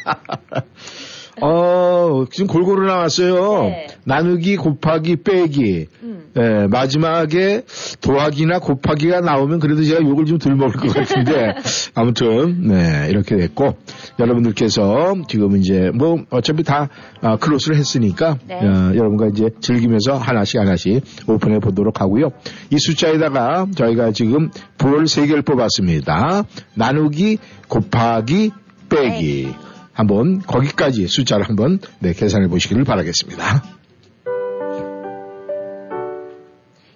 [1.42, 3.62] 어, 지금 골고루 나왔어요.
[3.64, 3.86] 네.
[4.04, 5.86] 나누기, 곱하기, 빼기.
[6.02, 6.16] 음.
[6.38, 7.62] 예, 마지막에
[8.02, 11.54] 더하기나 곱하기가 나오면 그래도 제가 욕을 좀 덜 먹을 것 같은데
[11.94, 13.76] 아무튼 네 이렇게 됐고
[14.18, 16.90] 여러분들께서 지금 이제 뭐 어차피 다
[17.22, 18.56] 아, 클로스를 했으니까 네.
[18.56, 22.32] 어, 여러분과 이제 즐기면서 하나씩 하나씩 오픈해 보도록 하고요.
[22.70, 26.44] 이 숫자에다가 저희가 지금 볼세 개를 뽑았습니다.
[26.74, 28.50] 나누기, 곱하기,
[28.90, 29.65] 빼기.
[29.96, 33.62] 한번 거기까지 숫자를 한번 네, 계산해 보시기를 바라겠습니다.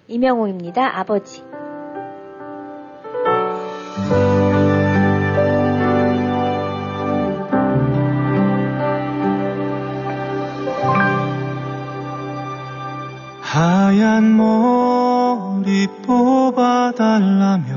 [0.07, 0.99] 이명호입니다.
[0.99, 1.41] 아버지.
[13.41, 17.71] 하얀 머리 뽑아달라며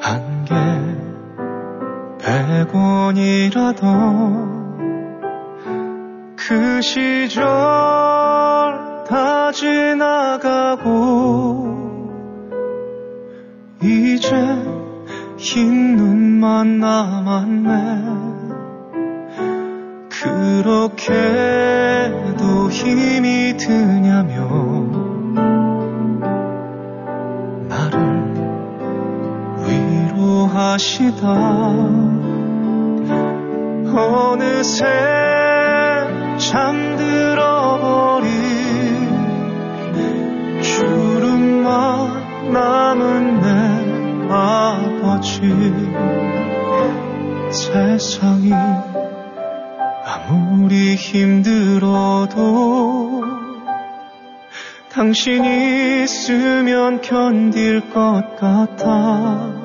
[0.00, 1.07] 한개
[2.28, 3.86] 백원이라도
[6.36, 7.44] 그 시절
[9.08, 10.88] 다 지나가고
[13.82, 14.36] 이제
[15.38, 18.18] 흰 눈만 남았네.
[20.10, 21.08] 그렇게도
[22.70, 24.48] 힘이 드냐며
[27.68, 28.34] 나를
[30.12, 32.07] 위로하시다
[33.98, 34.84] 어느새
[36.38, 38.30] 잠들어버린
[40.62, 45.40] 주름만 남은 내 아버지.
[47.50, 48.52] 세상이
[50.04, 52.38] 아무리 힘들어도
[54.92, 59.57] 당신 있으면 견딜 것 같아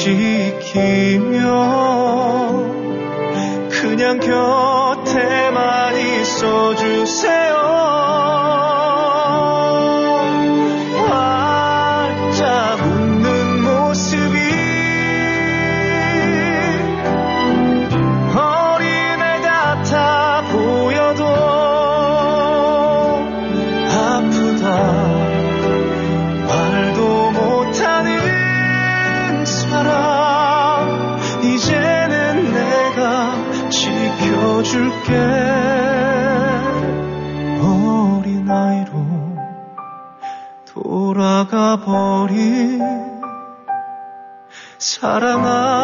[0.00, 1.36] 지키며
[3.68, 7.50] 그냥 곁에만 있어 주세요
[41.90, 42.80] 버린
[44.78, 45.79] 사랑하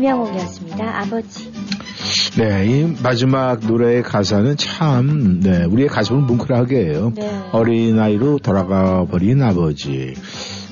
[0.00, 1.00] 이명옥이었습니다.
[1.00, 1.52] 아버지.
[2.38, 7.12] 네, 이 마지막 노래의 가사는 참, 네, 우리의 가슴을 뭉클하게 해요.
[7.14, 7.30] 네.
[7.52, 10.14] 어린아이로 돌아가 버린 아버지.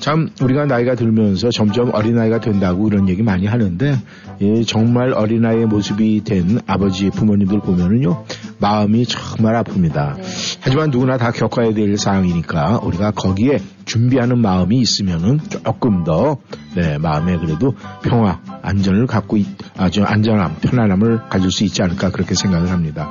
[0.01, 3.97] 참, 우리가 나이가 들면서 점점 어린아이가 된다고 이런 얘기 많이 하는데,
[4.41, 8.25] 예, 정말 어린아이의 모습이 된 아버지 부모님들 보면은요,
[8.59, 10.17] 마음이 정말 아픕니다.
[10.17, 10.23] 네.
[10.61, 16.39] 하지만 누구나 다 겪어야 될 상황이니까 우리가 거기에 준비하는 마음이 있으면은 조금 더,
[16.75, 19.47] 네, 마음에 그래도 평화, 안전을 갖고, 있-
[19.77, 23.11] 아주 안전함, 편안함을 가질 수 있지 않을까 그렇게 생각을 합니다.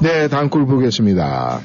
[0.00, 1.60] 네, 다음 글 보겠습니다.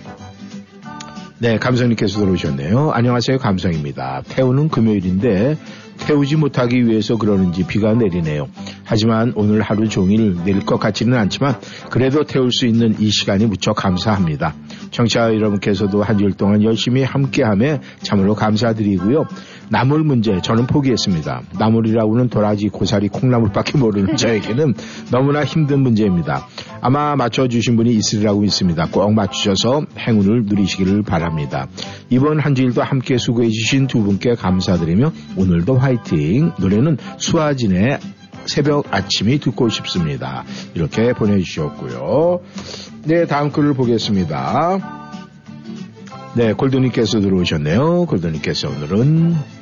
[1.41, 2.91] 네, 감성님께서 들어오셨네요.
[2.91, 4.23] 안녕하세요, 감성입니다.
[4.27, 5.55] 태우는 금요일인데
[5.99, 8.49] 태우지 못하기 위해서 그러는지 비가 내리네요.
[8.83, 11.55] 하지만 오늘 하루 종일 내릴 것 같지는 않지만
[11.89, 14.53] 그래도 태울 수 있는 이 시간이 무척 감사합니다.
[14.91, 19.25] 청취자 여러분께서도 한 주일 동안 열심히 함께함에 참으로 감사드리고요.
[19.69, 21.43] 나물 문제 저는 포기했습니다.
[21.57, 24.73] 나물이라고는 도라지, 고사리, 콩나물밖에 모르는 저에게는
[25.11, 26.47] 너무나 힘든 문제입니다.
[26.81, 28.87] 아마 맞춰주신 분이 있으리라고 믿습니다.
[28.91, 31.67] 꼭 맞추셔서 행운을 누리시기를 바랍니다.
[32.09, 36.51] 이번 한 주일도 함께 수고해주신 두 분께 감사드리며 오늘도 화이팅!
[36.59, 37.99] 노래는 수아진의
[38.45, 40.43] 새벽 아침이 듣고 싶습니다.
[40.73, 42.39] 이렇게 보내주셨고요.
[43.03, 44.99] 네, 다음 글을 보겠습니다.
[46.35, 48.05] 네, 골드님께서 들어오셨네요.
[48.05, 49.58] 골드님께서 오늘은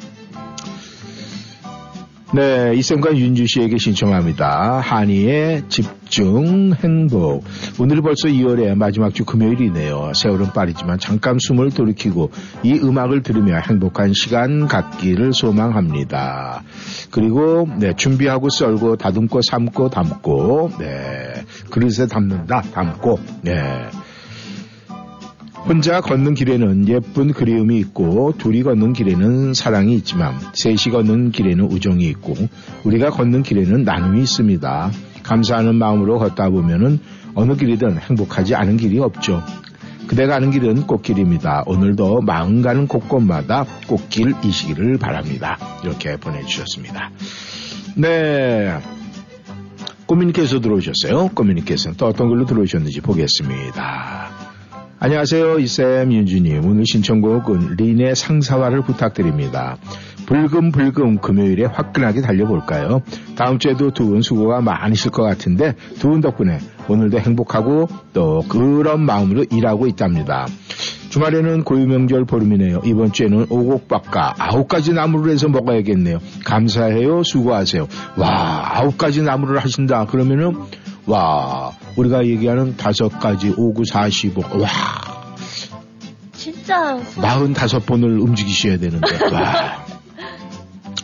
[2.34, 4.82] 네, 이쌤과 윤주 씨에게 신청합니다.
[4.82, 7.46] 한이의 집중 행복.
[7.80, 10.12] 오늘 벌써 2월의 마지막 주 금요일이네요.
[10.14, 12.32] 세월은 빠르지만 잠깐 숨을 돌이키고
[12.64, 16.64] 이 음악을 들으며 행복한 시간 갖기를 소망합니다.
[17.12, 23.54] 그리고 네, 준비하고 썰고 다듬고 삶고 담고 네, 그릇에 담는다 담고 네.
[25.68, 32.06] 혼자 걷는 길에는 예쁜 그리움이 있고 둘이 걷는 길에는 사랑이 있지만 셋이 걷는 길에는 우정이
[32.06, 32.36] 있고
[32.86, 34.92] 우리가 걷는 길에는 나눔이 있습니다.
[35.24, 37.00] 감사하는 마음으로 걷다 보면은
[37.36, 39.44] 어느 길이든 행복하지 않은 길이 없죠.
[40.08, 41.64] 그대가 가는 길은 꽃길입니다.
[41.66, 45.58] 오늘도 마음 가는 곳곳마다 꽃길이시기를 바랍니다.
[45.84, 47.12] 이렇게 보내주셨습니다.
[47.96, 48.80] 네.
[50.06, 51.32] 꼬미님께서 들어오셨어요.
[51.36, 54.37] 꼬미님께서는 또 어떤 걸로 들어오셨는지 보겠습니다.
[55.00, 55.60] 안녕하세요.
[55.60, 56.66] 이쌤 윤주님.
[56.66, 59.78] 오늘 신청곡은 린의 상사화를 부탁드립니다.
[60.26, 63.02] 불금불금 금요일에 화끈하게 달려볼까요?
[63.36, 66.58] 다음 주에도 두 분 수고가 많으실 것 같은데 두 분 덕분에
[66.90, 70.48] 오늘도 행복하고 또 그런 마음으로 일하고 있답니다.
[71.10, 72.82] 주말에는 고유명절 보름이네요.
[72.86, 76.18] 이번 주에는 오곡밥과 아홉 가지 나무를 해서 먹어야겠네요.
[76.44, 77.24] 감사해요.
[77.24, 77.88] 수고하세요.
[78.18, 80.06] 와, 아홉 가지 나무를 하신다.
[80.08, 80.56] 그러면은
[81.08, 84.68] 와, 우리가 얘기하는 다섯 가지, 오구, 사십오, 와,
[86.34, 89.86] 진짜 손- 마흔 다섯 번을 움직이셔야 되는데, 와.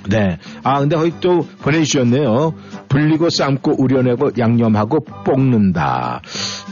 [0.09, 0.37] 네.
[0.63, 2.53] 아, 근데 거기 또 보내주셨네요.
[2.89, 6.21] 불리고 삶고 우려내고 양념하고 볶는다.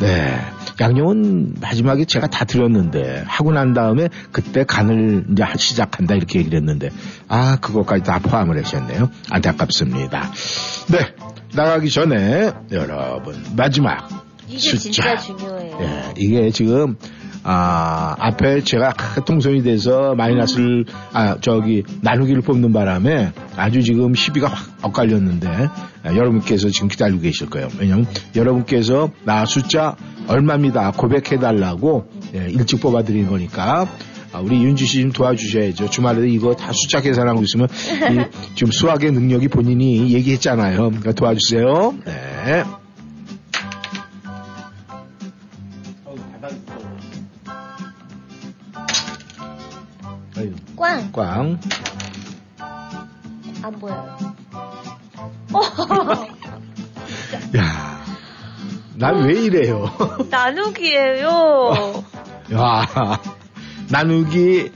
[0.01, 0.37] 네.
[0.81, 6.89] 양념은 마지막에 제가 다 드렸는데, 하고 난 다음에 그때 간을 이제 시작한다 이렇게 얘기를 했는데,
[7.29, 9.09] 아, 그것까지 다 포함을 하셨네요.
[9.29, 10.29] 안타깝습니다.
[10.91, 10.99] 네.
[11.53, 14.07] 나가기 전에, 여러분, 마지막.
[14.47, 15.15] 이게 숫자.
[15.15, 15.77] 진짜 중요해요.
[15.81, 16.97] 예, 이게 지금
[17.43, 18.93] 아 앞에 제가
[19.25, 25.47] 통성이 돼서 마이너스를 아 저기 나누기를 뽑는 바람에 아주 지금 시비가 확 엇갈렸는데
[26.03, 27.69] 아, 여러분께서 지금 기다리고 계실 거예요.
[27.79, 28.05] 왜냐면
[28.35, 29.95] 여러분께서 나 숫자
[30.27, 33.87] 얼마입니다 고백해 달라고 예, 일찍 뽑아드린 거니까.
[34.33, 35.89] 아, 우리 윤주 씨좀 도와주셔야죠.
[35.89, 40.77] 주말에도 이거 다 숫자 계산하고 있으면 이 지금 수학의 능력이 본인이 얘기했잖아요.
[40.77, 41.95] 그러니까 도와주세요.
[42.05, 42.63] 네.
[50.77, 51.11] 꽝!
[51.11, 51.59] 꽝.
[53.63, 54.17] 안 보여요.
[57.57, 58.03] 야,
[58.95, 59.85] 난 왜 이래요?
[60.29, 62.03] 나누기예요.
[62.53, 63.19] 야,
[63.91, 64.71] 나누기,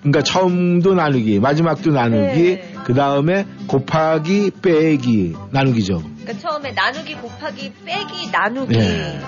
[0.00, 2.74] 그러니까 처음도 나누기, 마지막도 나누기, 네.
[2.84, 6.02] 그 다음에 곱하기, 빼기, 나누기죠.
[6.22, 8.76] 그러니까 처음에 나누기 곱하기 빼기 나누기.
[8.78, 9.20] 네.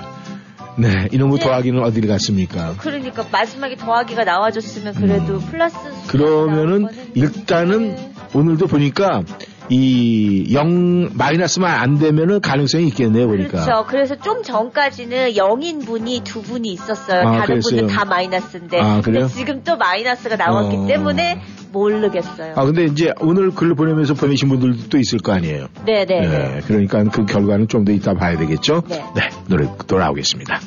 [0.78, 1.44] 네, 이런 거 네.
[1.44, 2.74] 더하기는 어디를 갔습니까?
[2.78, 5.92] 그러니까 마지막에 더하기가 나와줬으면 그래도 플러스 음.
[6.06, 7.20] 그러면은 나올 뻔했는데.
[7.20, 7.96] 일단은
[8.34, 9.22] 오늘도 보니까
[9.68, 13.64] 이 0, 마이너스만 안 되면은 가능성이 있겠네요, 보니까.
[13.64, 13.84] 그렇죠.
[13.86, 17.20] 그래서 좀 전까지는 0인 분이 두 분이 있었어요.
[17.20, 17.80] 아, 다른 그랬어요.
[17.80, 18.80] 분들 다 마이너스인데.
[18.80, 19.26] 아, 그래요?
[19.28, 20.86] 지금 또 마이너스가 나왔기 어...
[20.86, 21.40] 때문에
[21.72, 22.54] 모르겠어요.
[22.56, 25.66] 아, 근데 이제 오늘 글을 보내면서 보내신 분들도 또 있을 거 아니에요?
[25.84, 26.20] 네네.
[26.20, 28.82] 네, 그러니까 그 결과는 좀 더 이따 봐야 되겠죠?
[28.88, 29.04] 네.
[29.14, 30.58] 네, 노래 돌아오겠습니다.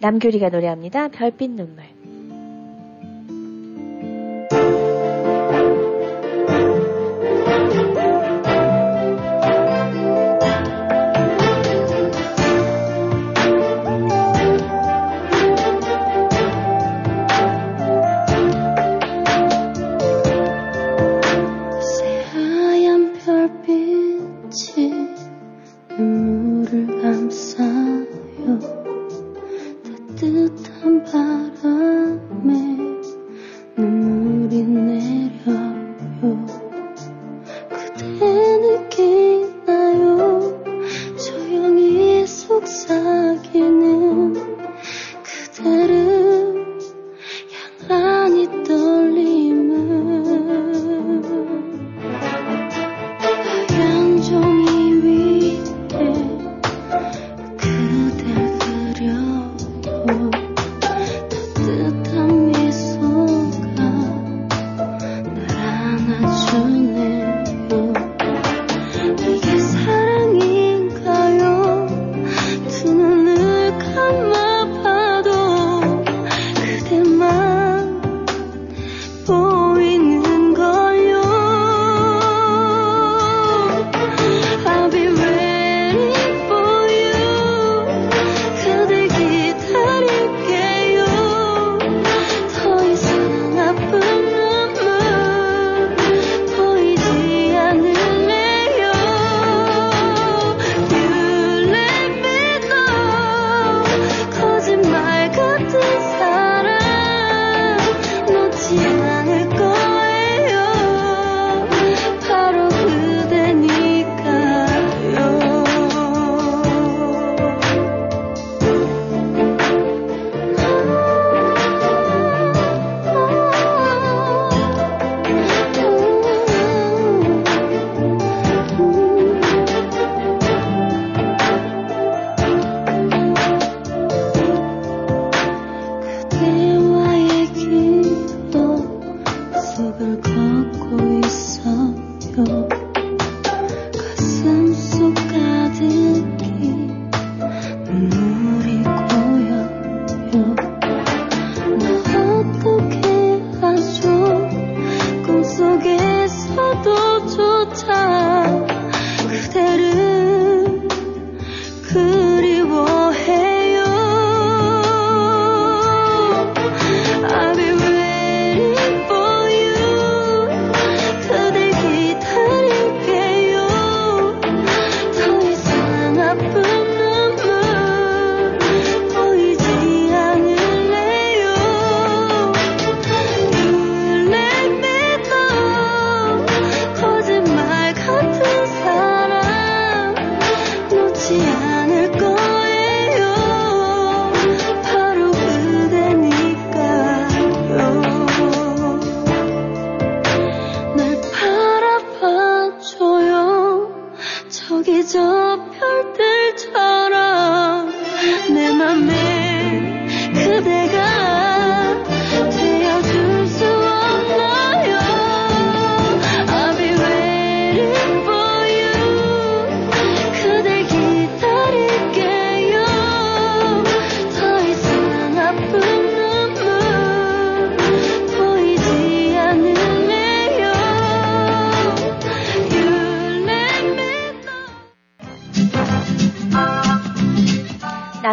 [0.00, 1.08] 남규리가 노래합니다.
[1.08, 1.84] 별빛 눈물.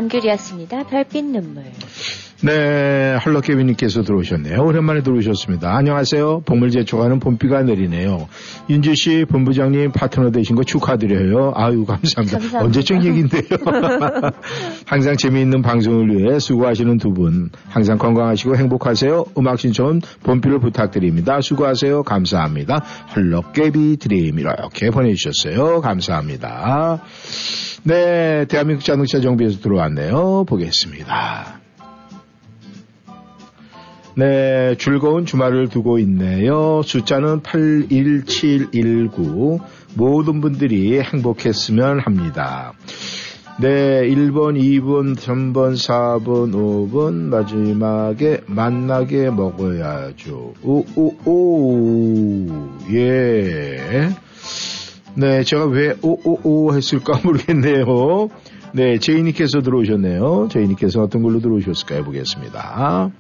[0.10, 0.84] 남규리였습니다.
[0.84, 1.64] 별빛 눈물.
[2.42, 4.64] 네, 할로케비님께서 들어오셨네요.
[4.64, 5.76] 오랜만에 들어오셨습니다.
[5.76, 6.44] 안녕하세요.
[6.46, 8.30] 봄을 제쳐가는 봄비가 내리네요.
[8.70, 11.52] 윤주 씨, 본부장님 파트너 되신 거 축하드려요.
[11.56, 12.40] 아유, 감사합니다.
[12.40, 12.62] 감사합니다.
[12.62, 13.44] 언제적 얘기인데요.
[14.88, 17.50] 항상 재미있는 방송을 위해 수고하시는 두 분.
[17.68, 19.26] 항상 건강하시고 행복하세요.
[19.38, 21.42] 음악 신청은 봄비를 부탁드립니다.
[21.42, 22.04] 수고하세요.
[22.04, 22.84] 감사합니다.
[23.08, 25.82] 할로케비 드림 이렇게 보내주셨어요.
[25.82, 27.02] 감사합니다.
[27.84, 30.46] 네, 대한민국 자동차 정비에서 들어왔네요.
[30.46, 31.60] 보겠습니다.
[34.16, 36.82] 네, 즐거운 주말을 두고 있네요.
[36.84, 39.60] 숫자는 81719.
[39.96, 42.74] 모든 분들이 행복했으면 합니다.
[43.62, 50.54] 네, 1번, 2번, 3번, 4번, 5번, 마지막에 만나게 먹어야죠.
[50.64, 52.48] 오, 오, 오,
[52.92, 54.10] 예.
[55.20, 58.30] 네, 제가 왜 오오오 했을까 모르겠네요.
[58.74, 60.48] 네, 제이님께서 들어오셨네요.
[60.50, 63.12] 제이님께서 어떤 걸로 들어오셨을까 해보겠습니다.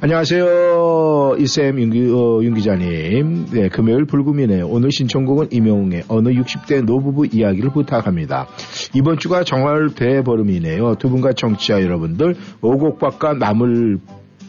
[0.00, 1.34] 안녕하세요.
[1.40, 3.46] 이쌤 윤, 기, 어, 윤 기자님.
[3.50, 4.68] 네, 금요일 불금이네요.
[4.68, 8.46] 오늘 신청곡은 임영웅의 어느 60대 노부부 이야기를 부탁합니다.
[8.94, 10.94] 이번 주가 정말 대보름이네요.
[11.00, 13.98] 두 분과 청취자 여러분들 오곡밥과 나물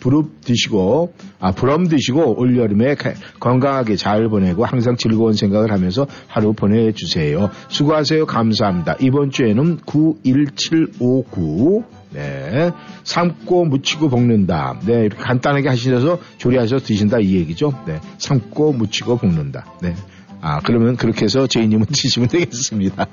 [0.05, 6.05] 부릅 드시고 아 부럼 드시고 올 여름에 가- 건강하게 잘 보내고 항상 즐거운 생각을 하면서
[6.27, 7.49] 하루 보내주세요.
[7.69, 8.27] 수고하세요.
[8.27, 8.97] 감사합니다.
[8.99, 11.83] 이번 주에는 91759
[12.13, 12.69] 네.
[13.03, 14.79] 삶고 무치고 볶는다.
[14.85, 15.05] 네.
[15.05, 17.73] 이렇게 간단하게 하시면서 조리하셔서 드신다 이 얘기죠.
[17.87, 17.99] 네.
[18.19, 19.65] 삶고 무치고 볶는다.
[19.81, 19.95] 네.
[20.39, 23.07] 아, 그러면 그렇게 해서 제이님은 드시면 되겠습니다.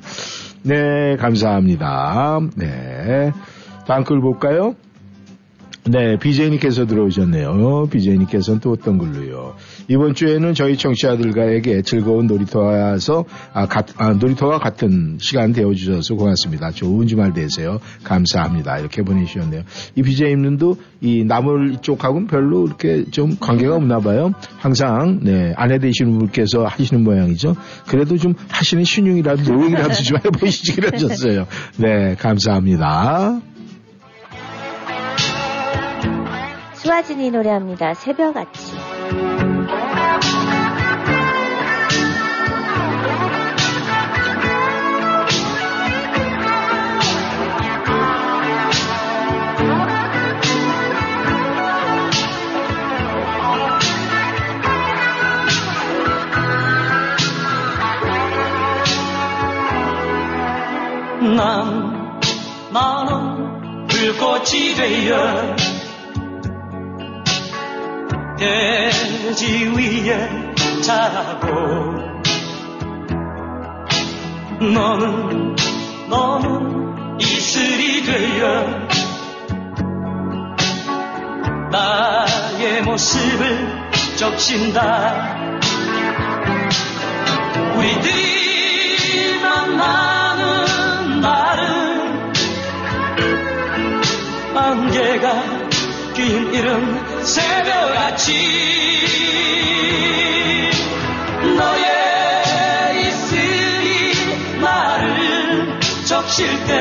[0.64, 1.16] 네.
[1.18, 2.40] 감사합니다.
[2.56, 3.30] 네.
[3.86, 4.74] 다음 글 볼까요?
[5.86, 7.88] 네, BJ님께서 들어오셨네요.
[7.90, 9.54] BJ님께서는 또 어떤 걸로요?
[9.88, 16.70] 이번 주에는 저희 청취자들과에게 즐거운 놀이터와서, 아, 가- 아, 놀이터와 같은 시간 되어주셔서 고맙습니다.
[16.70, 17.80] 좋은 주말 되세요.
[18.02, 18.78] 감사합니다.
[18.78, 19.62] 이렇게 보내주셨네요.
[19.94, 24.32] 이 BJ님도 이 나물 이쪽하고는 별로 이렇게 좀 관계가 없나 봐요.
[24.56, 27.56] 항상, 네, 아내 되시는 분께서 하시는 모양이죠.
[27.86, 31.46] 그래도 좀 하시는 신용이라도 노력이라도 좀 해보시기를 하셨어요.
[31.76, 33.38] 네, 감사합니다.
[36.84, 37.94] 수아진이 노래합니다.
[37.94, 38.76] 새벽아치.
[61.34, 62.20] 난
[62.70, 65.63] 나는 불꽃이 되어
[68.36, 70.52] 대지 위에
[70.82, 71.46] 자라고.
[74.60, 75.56] 너는
[76.08, 78.64] 너는 이슬이 되어
[81.70, 83.68] 나의 모습을
[84.16, 85.52] 적신다.
[87.76, 92.32] 우리들이 만나는 날은
[94.56, 95.42] 안개가
[96.14, 98.32] 낀 이른 새벽같이
[101.56, 106.80] 너의 이슬이 나를 적실 때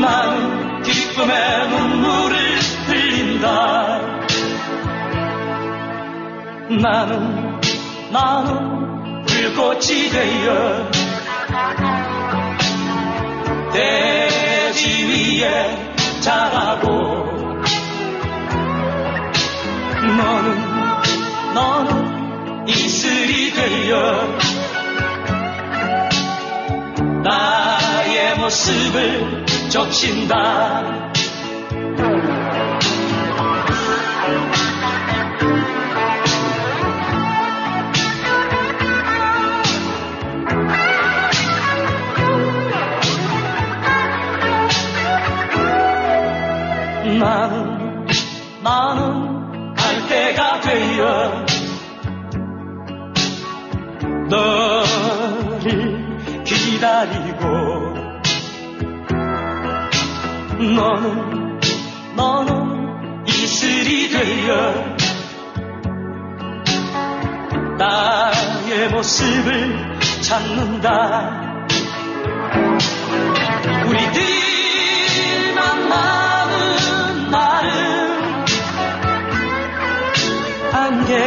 [0.00, 4.00] 나는 기쁨의 눈물을 흘린다.
[6.82, 7.60] 나는
[8.12, 10.90] 나는 불꽃이 되어
[13.72, 17.37] 대지 위에 자라고
[20.16, 24.38] 너는 너는 이슬이 되어
[27.22, 31.08] 나의 모습을 적신다.
[47.18, 47.57] 나는
[50.98, 51.46] 되어
[54.28, 57.46] 너를 기다리고
[60.58, 61.60] 너는
[62.16, 64.96] 너는 이슬이 되어
[67.78, 71.54] 나의 모습을 찾는다.
[73.86, 74.37] 우리들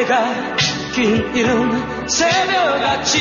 [0.02, 0.56] 안개가
[0.94, 3.18] 낀 이른 새벽같이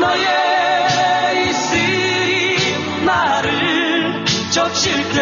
[0.00, 5.18] 너의 이슬이 나를 적실 때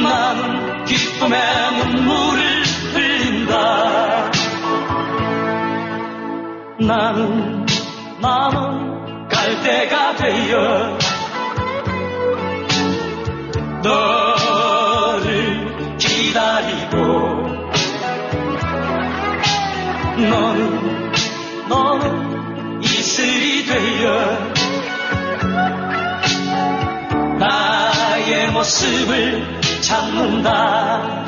[0.00, 1.40] 나는 기쁨의
[1.78, 2.62] 눈물을
[2.94, 4.30] 흘린다.
[6.80, 7.66] 나는
[8.20, 10.98] 나는 갈 때가 되어
[13.82, 14.35] 너
[20.28, 21.12] 너는
[21.68, 24.38] 너는 이슬이 되어
[27.38, 31.24] 나의 모습을 찾는다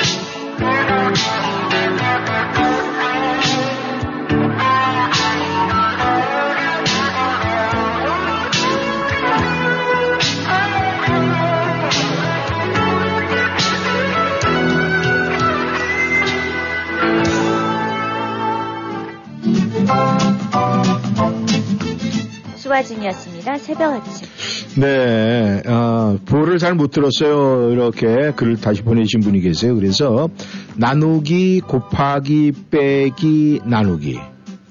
[22.69, 23.59] 수아진이었습니다.
[23.59, 24.29] 새벽 아침.
[24.77, 27.73] 네, 어, 보를 잘 못 들었어요.
[27.73, 29.75] 이렇게 글을 다시 보내신 분이 계세요.
[29.75, 30.29] 그래서
[30.77, 34.21] 나누기 곱하기 빼기 나누기.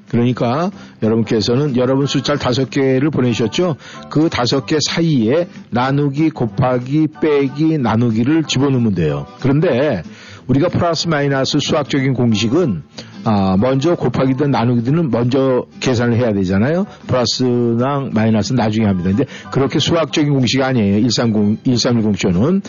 [0.10, 0.72] 그러니까
[1.04, 3.76] 여러분께서는 여러분 숫자를 다섯 개를 보내셨죠?
[4.10, 9.26] 그 다섯 개 사이에 나누기 곱하기 빼기 나누기를 집어넣으면 돼요.
[9.42, 10.04] 그런데
[10.48, 12.84] 우리가 플러스 마이너스 수학적인 공식은
[13.30, 16.86] 아, 먼저 곱하기든 나누기든 먼저 계산을 해야 되잖아요.
[17.08, 19.10] 플러스랑 마이너스는 나중에 합니다.
[19.10, 21.02] 근데 그렇게 수학적인 공식이 아니에요.
[21.02, 22.62] 130, 1310쇼는.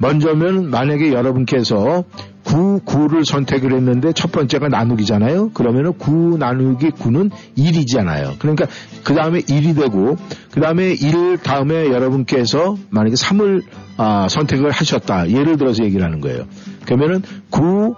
[0.00, 2.04] 먼저면 만약에 여러분께서
[2.44, 5.50] 9, 9를 선택을 했는데 첫 번째가 나누기잖아요.
[5.50, 8.38] 그러면은 9 나누기 9는 1이잖아요.
[8.38, 8.66] 그러니까
[9.02, 10.16] 그 다음에 1이 되고
[10.52, 13.62] 그 다음에 1 다음에 여러분께서 만약에 3을
[13.96, 15.30] 아, 선택을 하셨다.
[15.30, 16.44] 예를 들어서 얘기를 하는 거예요.
[16.84, 17.96] 그러면은 9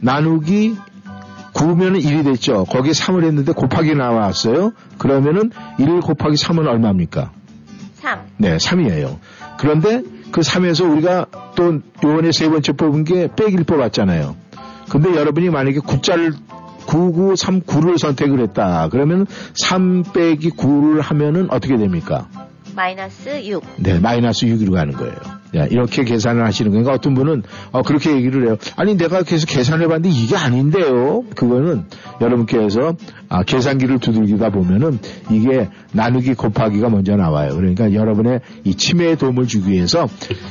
[0.00, 0.74] 나누기
[1.56, 2.64] 9면은 1이 됐죠.
[2.64, 4.72] 거기에 3을 했는데 곱하기 나왔어요.
[4.98, 7.32] 그러면은 1 곱하기 3은 얼마입니까?
[7.94, 8.20] 3.
[8.36, 9.16] 네, 3이에요.
[9.58, 14.36] 그런데 그 3에서 우리가 또 요번에 세 번째 뽑은 게 빼기를 뽑았잖아요.
[14.90, 16.34] 근데 여러분이 만약에 9자를
[16.86, 18.88] 9939를 선택을 했다.
[18.90, 22.28] 그러면 3 빼기 9를 하면은 어떻게 됩니까?
[22.76, 23.64] 마이너스 6.
[23.78, 25.14] 네, 마이너스 6으로 가는 거예요.
[25.56, 27.42] 야, 이렇게 계산을 하시는 거니까 어떤 분은
[27.72, 28.56] 어, 그렇게 얘기를 해요.
[28.76, 31.24] 아니 내가 계속 계산해 봤는데 이게 아닌데요.
[31.34, 31.86] 그거는
[32.20, 32.94] 여러분께서
[33.30, 34.98] 아, 계산기를 두들기다 보면은
[35.30, 37.56] 이게 나누기 곱하기가 먼저 나와요.
[37.56, 40.06] 그러니까 여러분의 이 치매에 도움을 주기 위해서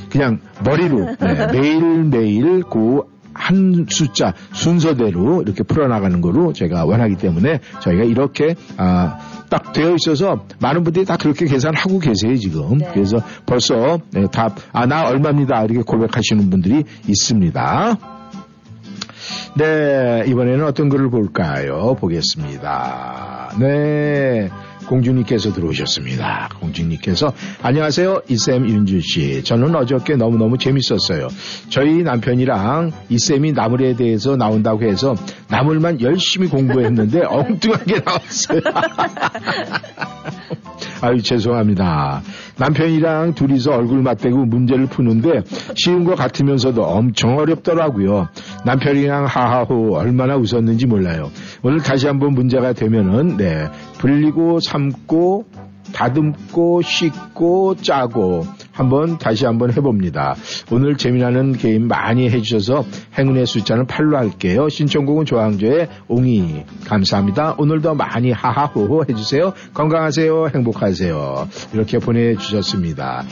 [0.09, 8.03] 그냥 머리로 네, 매일매일 그 한 숫자 순서대로 이렇게 풀어나가는 거로 제가 원하기 때문에 저희가
[8.05, 12.77] 이렇게 아, 딱 되어 있어서 많은 분들이 다 그렇게 계산하고 계세요 지금.
[12.77, 12.89] 네.
[12.93, 15.63] 그래서 벌써 네, 답, 아, 나 얼마입니다.
[15.65, 17.97] 이렇게 고백하시는 분들이 있습니다.
[19.57, 21.95] 네, 이번에는 어떤 글을 볼까요?
[21.99, 23.51] 보겠습니다.
[23.59, 24.49] 네.
[24.87, 26.49] 공주님께서 들어오셨습니다.
[26.59, 28.21] 공주님께서 안녕하세요.
[28.27, 29.43] 이쌤 윤주 씨.
[29.43, 31.27] 저는 어저께 너무너무 재밌었어요.
[31.69, 35.15] 저희 남편이랑 이쌤이 나물에 대해서 나온다고 해서
[35.49, 38.61] 나물만 열심히 공부했는데 엉뚱하게 나왔어요.
[41.01, 42.21] 아유 죄송합니다.
[42.57, 45.41] 남편이랑 둘이서 얼굴 맞대고 문제를 푸는데
[45.75, 48.27] 쉬운 것 같으면서도 엄청 어렵더라고요.
[48.65, 51.31] 남편이랑 하하호 얼마나 웃었는지 몰라요.
[51.63, 55.45] 오늘 다시 한번 문제가 되면은 네 불리고 삶고
[55.93, 58.45] 다듬고 씻고 짜고
[58.75, 60.35] 한번 다시 한번 해봅니다.
[60.69, 62.85] 오늘 재미나는 게임 많이 해주셔서
[63.17, 64.67] 행운의 숫자는 8로 할게요.
[64.67, 67.55] 신청곡은 조항조의 옹이 감사합니다.
[67.57, 69.53] 오늘도 많이 하하호호 해주세요.
[69.73, 70.49] 건강하세요.
[70.53, 71.47] 행복하세요.
[71.73, 73.23] 이렇게 보내주셨습니다.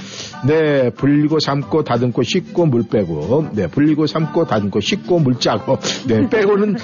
[0.47, 6.29] 네, 불리고 삶고 다듬고 씻고 물 빼고 네, 불리고 삶고 다듬고 씻고 물 짜고 네,
[6.29, 6.77] 빼고는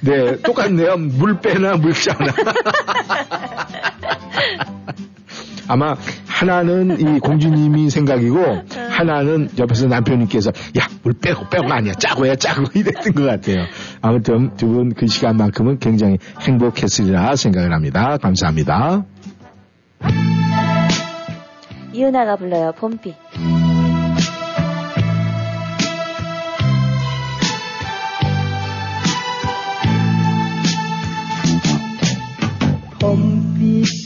[0.00, 0.96] 네, 똑같네요.
[0.96, 2.32] 물 빼나 물 짜나.
[5.68, 5.94] 아마
[6.26, 8.40] 하나는 이 공주님이 생각이고
[8.90, 13.64] 하나는 옆에서 남편님께서 야물 빼고 빼고 아니야 짜고 해 짜고 이랬던 것 같아요.
[14.00, 18.16] 아무튼 두 분 그 시간만큼은 굉장히 행복했으리라 생각을 합니다.
[18.18, 19.04] 감사합니다.
[21.92, 22.72] 이은아가 불러요.
[22.76, 23.14] 봄비.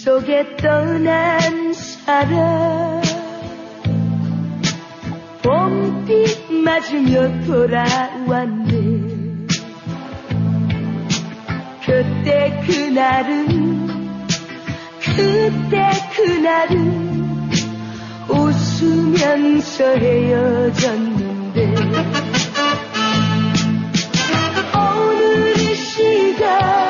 [0.05, 3.03] 속에 떠난 사람.
[5.43, 6.25] 봄비
[6.65, 8.75] 맞으며 돌아왔네.
[11.85, 13.89] 그때 그날은
[15.01, 17.51] 그때 그날은
[18.27, 21.75] 웃으면서 헤어졌는데.
[24.75, 26.90] 오늘 이 시간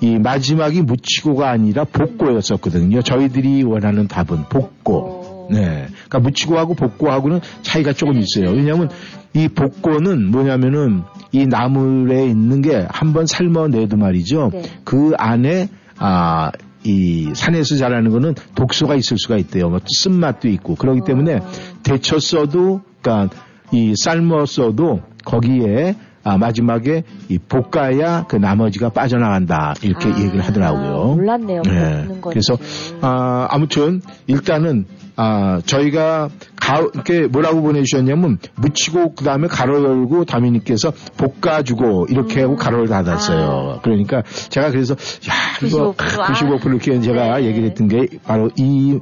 [0.00, 3.02] 이 마지막이 묻히고가 아니라 복고였었거든요.
[3.02, 4.94] 저희들이 원하는 답은 복고.
[4.94, 5.48] 오.
[5.50, 5.86] 네.
[6.08, 8.50] 그러니까 묻히고하고 복고하고는 차이가 조금 있어요.
[8.54, 8.90] 왜냐하면
[9.32, 11.02] 이 복고는 뭐냐면은
[11.32, 14.50] 이 나물에 있는 게 한번 삶아내도 말이죠.
[14.52, 14.62] 네.
[14.84, 15.68] 그 안에
[15.98, 16.50] 아,
[16.84, 19.68] 이 산에서 자라는 거는 독소가 있을 수가 있대요.
[19.68, 20.76] 뭐 쓴맛도 있고.
[20.76, 21.40] 그렇기 때문에
[21.82, 23.36] 데쳐 써도, 그러니까
[23.72, 29.74] 이 삶어 써도 거기에 아, 마지막에 이 볶아야 그 나머지가 빠져나간다.
[29.82, 31.14] 이렇게 아, 얘기를 하더라고요.
[31.14, 31.62] 몰랐네요.
[31.62, 32.08] 네.
[32.20, 32.58] 그래서
[33.00, 34.86] 아, 아무튼 일단은
[35.16, 42.56] 아, 저희가 가, 이렇게 뭐라고 보내주셨냐면 묻히고 그 다음에 가로 열고 다미님께서 볶아주고 이렇게 하고
[42.56, 43.80] 가로를 닫았어요.
[43.82, 46.32] 그러니까 제가 그래서 야 이거 95% 아.
[46.32, 47.46] 95% 이렇게 제가 네.
[47.46, 48.98] 얘기를 했던 게 바로 이,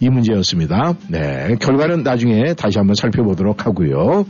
[0.00, 0.94] 이 문제였습니다.
[1.08, 1.56] 네.
[1.60, 4.24] 결과는 나중에 다시 한번 살펴보도록 하고요.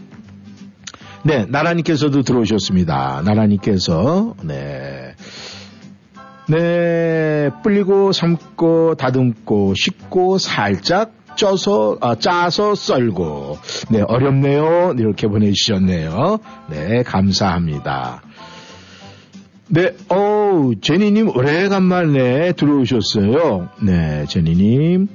[1.23, 1.47] 네.
[1.49, 3.23] 나라님께서도 들어오셨습니다.
[3.25, 5.15] 나라님께서, 네.
[6.49, 13.59] 네, 불리고 삶고 다듬고 씻고 살짝 쪄서 아, 짜서 썰고.
[13.91, 14.95] 네 어렵네요.
[14.99, 16.41] 이렇게 보내주셨네요.
[16.69, 18.23] 네 감사합니다.
[19.69, 23.69] 네, 어 제니님 오래간만에 들어오셨어요.
[23.83, 25.09] 네 제니님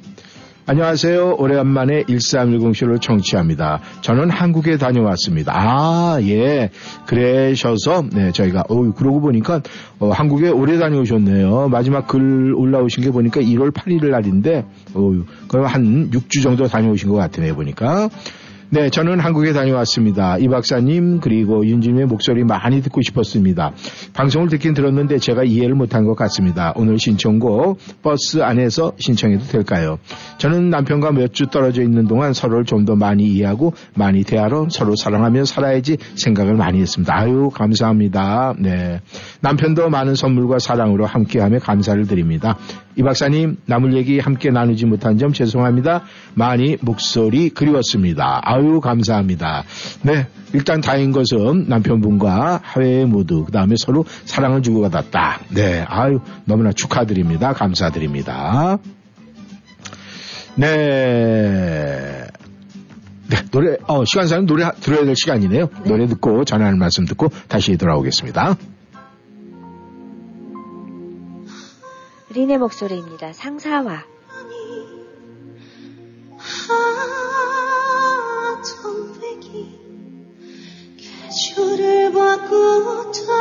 [0.66, 1.36] 안녕하세요.
[1.40, 3.82] 오래간만에 1310쇼를 청취합니다.
[4.00, 5.52] 저는 한국에 다녀왔습니다.
[5.54, 6.70] 아, 예.
[7.06, 9.62] 그러셔서, 네, 저희가, 어 그러고 보니까,
[10.00, 11.68] 어, 한국에 오래 다녀오셨네요.
[11.68, 14.64] 마지막 글 올라오신 게 보니까 1월 8일 날인데,
[14.94, 15.12] 어
[15.50, 18.10] 그럼 한 6주 정도 다녀오신 것 같으네요, 보니까.
[18.74, 20.40] 네, 저는 한국에 다녀왔습니다.
[20.40, 23.72] 이 박사님 그리고 윤진의 목소리 많이 듣고 싶었습니다.
[24.14, 26.74] 방송을 듣긴 들었는데 제가 이해를 못한 것 같습니다.
[26.76, 30.00] 오늘 신청곡 버스 안에서 신청해도 될까요?
[30.40, 34.96] 저는 남편과 몇 주 떨어져 있는 동안 서로를 좀 더 많이 이해하고 많이 대하러 서로
[34.96, 37.16] 사랑하며 살아야지 생각을 많이 했습니다.
[37.16, 38.56] 아유 감사합니다.
[38.58, 39.02] 네,
[39.42, 42.58] 남편도 많은 선물과 사랑으로 함께하며 감사를 드립니다.
[42.96, 46.04] 이 박사님 나물 얘기 함께 나누지 못한 점 죄송합니다.
[46.34, 48.42] 많이 목소리 그리웠습니다.
[48.44, 49.64] 아유 감사합니다.
[50.04, 55.40] 네 일단 다행인 것은 남편분과 하회 모두 그 다음에 서로 사랑을 주고받았다.
[55.50, 57.54] 네 아유 너무나 축하드립니다.
[57.54, 58.78] 감사드립니다.
[60.56, 62.28] 네.
[63.30, 65.70] 네, 노래, 어, 시간상은 노래 하- 들어야 될 시간이네요.
[65.86, 68.56] 노래 듣고 전하는 말씀 듣고 다시 돌아오겠습니다.
[72.36, 73.34] 린의 목소리입니다.
[73.34, 74.04] 상사와.
[81.34, 83.32] 계절을 바꾸다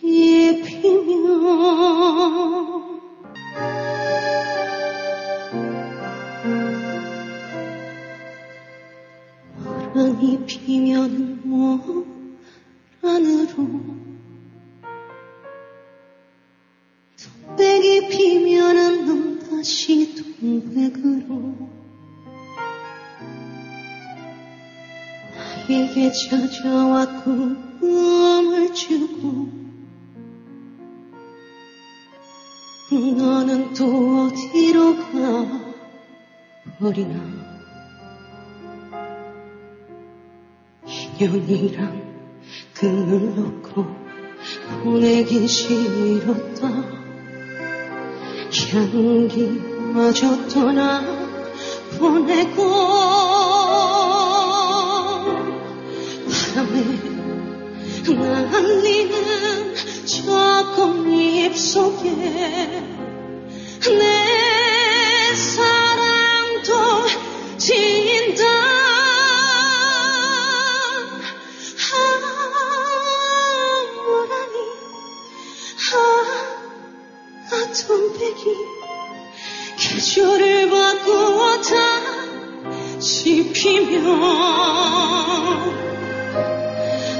[0.00, 1.14] 씹히면
[9.94, 11.40] 호랑이 피면
[13.02, 13.56] 모란으로.
[17.46, 21.83] 동백이 피면은 넌 다시 동백으로
[25.68, 29.48] 나에게 찾아와 꿈을 주고
[32.90, 35.74] 너는 또 어디로 가?
[36.78, 37.14] 버리나
[41.18, 42.04] 인연이란
[42.74, 43.86] 끈을 놓고
[44.82, 46.68] 보내기 싫었다.
[48.72, 51.02] 향기마저 떠나
[51.98, 53.73] 보내고
[56.54, 56.70] 바람에
[58.06, 59.74] 날리는
[60.06, 62.10] 저 꽃잎 속에
[63.98, 66.70] 내 사랑도
[67.58, 68.44] 진다.
[73.96, 74.56] 아무라니
[75.90, 75.96] 아
[77.50, 78.42] 아톰백이
[79.76, 81.60] 계절을 바꾸어
[83.00, 84.04] 다시 피면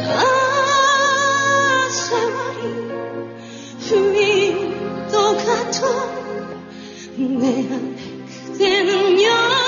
[0.07, 2.63] 아 세월이
[3.79, 5.79] 휘도 같아
[7.17, 7.95] 내 안에
[8.53, 9.64] 그대는 영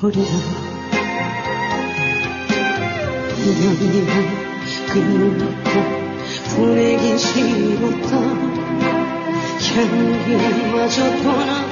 [0.00, 0.26] 버리나
[3.36, 4.12] 인연이란
[4.88, 5.76] 끊고
[6.56, 8.16] 보내기 싫었다
[9.74, 11.69] 향기마저 떠나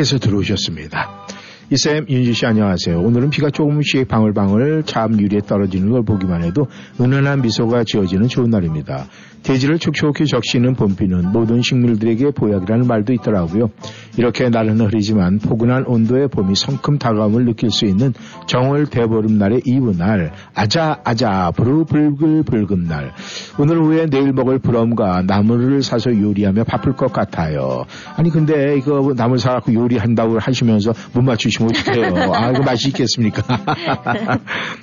[0.00, 1.26] 설아님께서 들어오셨습니다.
[1.70, 3.00] 이쌤, 윤지 씨 안녕하세요.
[3.00, 6.66] 오늘은 비가 조금씩 방울방울 참 유리에 떨어지는 걸 보기만 해도
[7.00, 9.06] 은은한 미소가 지어지는 좋은 날입니다.
[9.42, 13.70] 대지를 촉촉히 적시는 봄비는 모든 식물들에게 보약이라는 말도 있더라고요.
[14.16, 18.12] 이렇게 날은 흐리지만 포근한 온도의 봄이 성큼 다가옴을 느낄 수 있는
[18.46, 23.12] 정월 대보름날의 이브날 아자 아자 부르 불글 붉은날
[23.58, 27.84] 오늘 오후에 내일 먹을 부럼과 나물을 사서 요리하며 바쁠 것 같아요.
[28.16, 32.32] 아니 근데 이거 나물 사갖고 요리한다고 하시면서 못 맞추시면 어떡해요.
[32.34, 33.42] 아 이거 맛이 있겠습니까?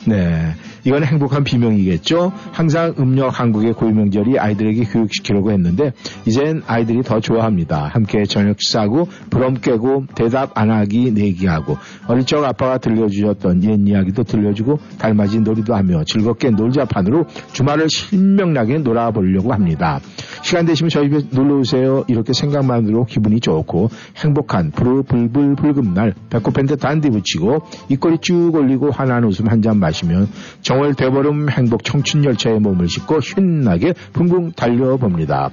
[0.07, 0.53] 네.
[0.87, 2.31] 이건 행복한 비명이겠죠.
[2.53, 5.91] 항상 음력 한국의 고유명절이 아이들에게 교육시키려고 했는데
[6.25, 7.89] 이젠 아이들이 더 좋아합니다.
[7.91, 11.77] 함께 저녁 싸고 부럼 깨고 대답 안 하기 내기하고
[12.07, 19.51] 어릴 적 아빠가 들려주셨던 옛 이야기도 들려주고 달맞이 놀이도 하며 즐겁게 놀자판으로 주말을 신명나게 놀아보려고
[19.51, 19.99] 합니다.
[20.41, 22.05] 시간 되시면 저희 집에 놀러 오세요.
[22.07, 23.89] 이렇게 생각만으로 기분이 좋고
[24.23, 29.79] 행복한 불불불 붉은 날 배꼽 밴드 단디 붙이고 입꼬리 쭉 올리고 환한 웃음 한 잔
[29.79, 30.29] 마시면
[30.61, 35.51] 정월 대보름 행복 청춘 열차에 몸을 싣고 신나게 붕붕 달려봅니다.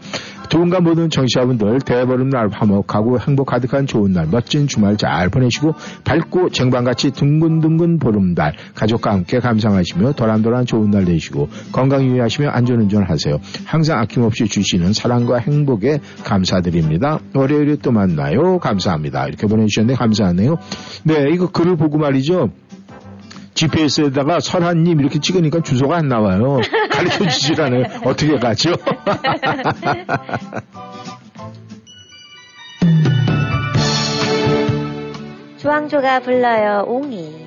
[0.48, 5.74] 두분과 모든 정치자분들 대보름 날 화목하고 행복 가득한 좋은 날 멋진 주말 잘 보내시고
[6.04, 13.40] 밝고 쟁반같이 둥근둥근 보름달 가족과 함께 감상하시며 도란도란 좋은 날 되시고 건강 유의하시며 안전운전 하세요.
[13.64, 17.18] 항상 아낌없이 주시는 사랑과 행복에 감사드립니다.
[17.34, 18.58] 월요일에 또 만나요.
[18.58, 19.26] 감사합니다.
[19.26, 20.58] 이렇게 보내주셨는데 감사하네요.
[21.04, 22.50] 네, 이거 글을 보고 말이죠.
[23.54, 26.60] GPS에다가 설한님 이렇게 찍으니까 주소가 안 나와요.
[26.90, 27.84] 가르쳐 주질 않아요.
[28.04, 28.72] 어떻게 가죠?
[35.58, 36.84] 조항조가 불러요.
[36.86, 37.43] 옹이.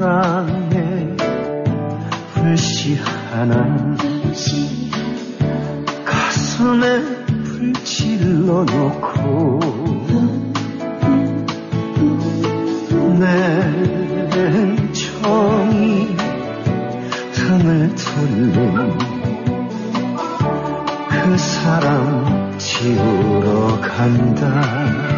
[0.00, 1.14] 사랑의
[2.32, 3.54] 불씨 하나.
[6.06, 7.02] 가슴에
[7.44, 9.60] 불질러 놓고
[13.18, 13.26] 내
[14.94, 16.16] 정이
[17.34, 18.98] 등을 돌린
[21.10, 25.09] 그 사람 지우러 간다.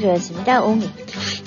[0.00, 0.62] 조항조였습니다.
[0.62, 0.88] 옹이.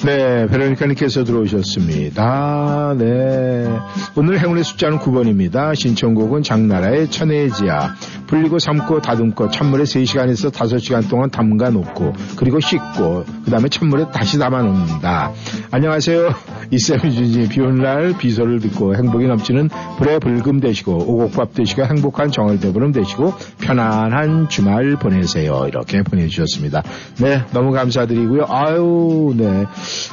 [0.05, 2.95] 네, 베로니카님께서 들어오셨습니다.
[2.97, 3.67] 네.
[4.15, 5.75] 오늘 행운의 숫자는 9번입니다.
[5.75, 7.95] 신청곡은 장나라의 천혜지야.
[8.27, 14.39] 불리고 삶고 다듬고 찬물에 3시간에서 5시간 동안 담가 놓고 그리고 씻고 그 다음에 찬물에 다시
[14.39, 15.31] 담아 놓는다.
[15.71, 16.33] 안녕하세요.
[16.71, 22.31] 이쌤이 주지 비 오는 날 비소를 듣고 행복이 넘치는 불의 불금 되시고 오곡밥 되시고 행복한
[22.31, 25.65] 정월 대보름 되시고 편안한 주말 보내세요.
[25.67, 26.83] 이렇게 보내주셨습니다.
[27.19, 28.45] 네, 너무 감사드리고요.
[28.49, 29.65] 아유, 네.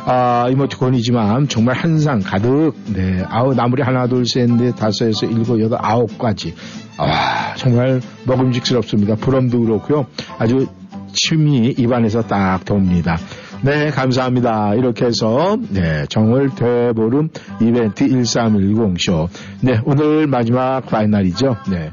[0.05, 3.23] 아, 이모티콘이지만 정말 한상 가득, 네.
[3.29, 6.55] 아우, 나물이 하나, 둘, 셋, 넷, 다섯에서 일곱, 여덟, 아홉까지.
[6.97, 9.17] 아, 정말 먹음직스럽습니다.
[9.17, 10.07] 부럼도 그렇고요.
[10.39, 10.67] 아주
[11.13, 13.19] 침이 입안에서 딱 돕니다.
[13.63, 14.75] 네, 감사합니다.
[14.75, 17.29] 이렇게 해서, 네, 정월 대보름
[17.61, 19.29] 이벤트 1310쇼.
[19.61, 21.57] 네, 오늘 마지막 파이널이죠.
[21.71, 21.91] 네.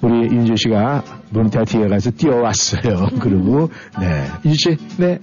[0.00, 3.08] 우리 윤주 씨가 모니터 뒤에 가서 뛰어왔어요.
[3.20, 3.70] 그리고,
[4.00, 4.26] 네.
[4.44, 5.18] 윤주 씨, 네.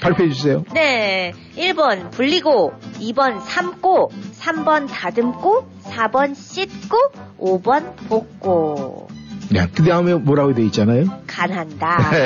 [0.00, 0.64] 발표해 주세요.
[0.72, 1.32] 네.
[1.56, 6.96] 1번 불리고, 2번 삶고, 3번 다듬고, 4번 씻고,
[7.38, 9.08] 5번 볶고.
[9.50, 9.66] 네.
[9.74, 11.04] 그 다음에 뭐라고 돼 있잖아요?
[11.26, 11.98] 간한다.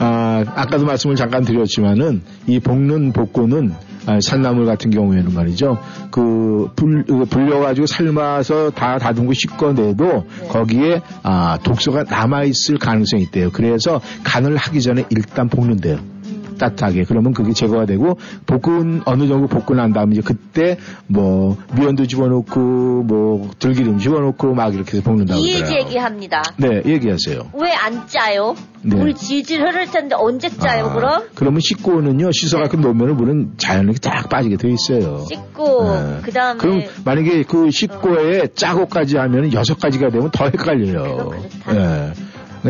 [0.00, 3.87] 아, 아까도 말씀을 잠깐 드렸지만은 이 볶는 볶고는 아,
[4.20, 5.78] 산나물 같은 경우에는 말이죠.
[6.10, 13.50] 그 불, 그 불려가지고 삶아서 다 다듬고 씻어내도 거기에 아, 독소가 남아있을 가능성이 있대요.
[13.52, 16.17] 그래서 간을 하기 전에 일단 볶는데요.
[16.58, 20.76] 따뜻하게 그러면 그게 제거가 되고 볶은 어느 정도 볶고 난 다음에 이제 그때
[21.06, 25.80] 뭐 미연도 집어넣고 뭐 들기름 집어넣고 막 이렇게 해서 볶는다고 이 그러더라고요.
[25.80, 26.42] 얘기합니다.
[26.58, 27.50] 네, 얘기하세요.
[27.54, 28.54] 왜 안 짜요?
[28.82, 28.96] 네.
[28.96, 31.22] 물 질질 흐를 텐데 언제 짜요, 아, 그럼?
[31.34, 35.24] 그러면 씻고는요, 씻어갖고 놓으면 물은 자연하게 딱 빠지게 돼 있어요.
[35.28, 36.18] 씻고, 네.
[36.22, 36.58] 그 다음에.
[36.58, 41.30] 그럼 만약에 그 씻고에 짜고까지 하면 여섯 가지가 되면 더 헷갈려요.
[41.64, 42.08] 그렇다.
[42.08, 42.12] 예.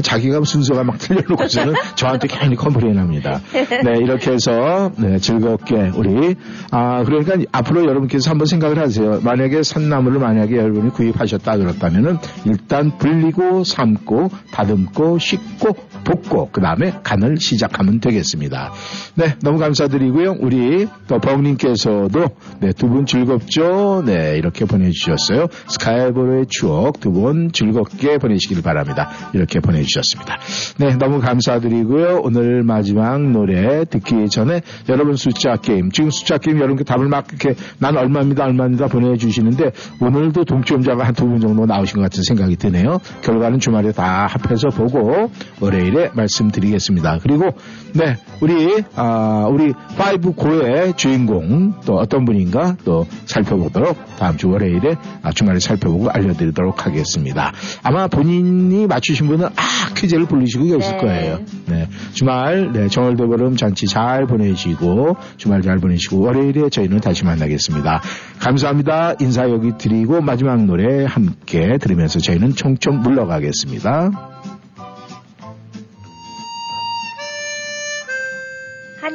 [0.02, 3.40] 자기가 순서가 막 틀려놓고서는 저한테 괜히 complain 합니다.
[3.52, 6.35] 네, 이렇게 해서, 네, 즐겁게 우리,
[6.70, 9.20] 아, 그러니까 앞으로 여러분께서 한번 생각을 하세요.
[9.23, 17.36] 만약에 산나물을 만약에 여러분이 구입하셨다 그렇다면은 일단 불리고 삶고 다듬고 씻고 볶고 그 다음에 간을
[17.40, 18.73] 시작하면 되겠습니다.
[19.15, 20.36] 네, 너무 감사드리고요.
[20.40, 22.27] 우리 또 벙님께서도
[22.60, 24.02] 네, 두 분 즐겁죠?
[24.06, 25.48] 네, 이렇게 보내주셨어요.
[25.66, 29.10] 스카이보로의 추억 두 분 즐겁게 보내시길 바랍니다.
[29.32, 30.39] 이렇게 보내 주셨습니다.
[30.79, 32.21] 네, 너무 감사드리고요.
[32.23, 37.55] 오늘 마지막 노래 듣기 전에 여러분 숫자 게임, 지금 숫자 게임 여러분께 답을 막 이렇게
[37.79, 43.01] 난 얼마입니다, 얼마입니다 보내주시는데 오늘도 동점자가 한 두 분 정도 나오신 것 같은 생각이 드네요.
[43.23, 45.31] 결과는 주말에 다 합해서 보고
[45.61, 47.19] 월요일에 말씀드리겠습니다.
[47.23, 47.51] 그리고
[47.94, 55.32] 네, 우리 아, 우리 5고의 주인공 또 어떤 분인가 또 살펴보도록 다음 주 월요일에 아,
[55.32, 57.52] 주말에 살펴보고 알려드리도록 하겠습니다.
[57.82, 60.98] 아마 본인이 맞추신 분은 아 퀴즈를 불리시고 계실 네.
[60.98, 61.39] 거예요.
[61.66, 68.02] 네, 주말 네, 정월대보름 잔치 잘 보내시고 주말 잘 보내시고 월요일에 저희는 다시 만나겠습니다.
[68.40, 69.15] 감사합니다.
[69.20, 74.28] 인사 여기 드리고 마지막 노래 함께 들으면서 저희는 총총 물러가겠습니다.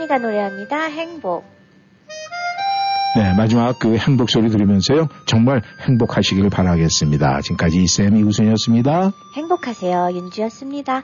[0.04, 0.86] 한이가 노래합니다.
[0.86, 1.44] 행복.
[3.16, 5.08] 네, 마지막 그 행복 소리 들으면서요.
[5.26, 7.42] 정말 행복하시길 바라겠습니다.
[7.42, 9.12] 지금까지 이쌤 이우순이었습니다.
[9.36, 10.10] 행복하세요.
[10.14, 11.04] 윤주였습니다.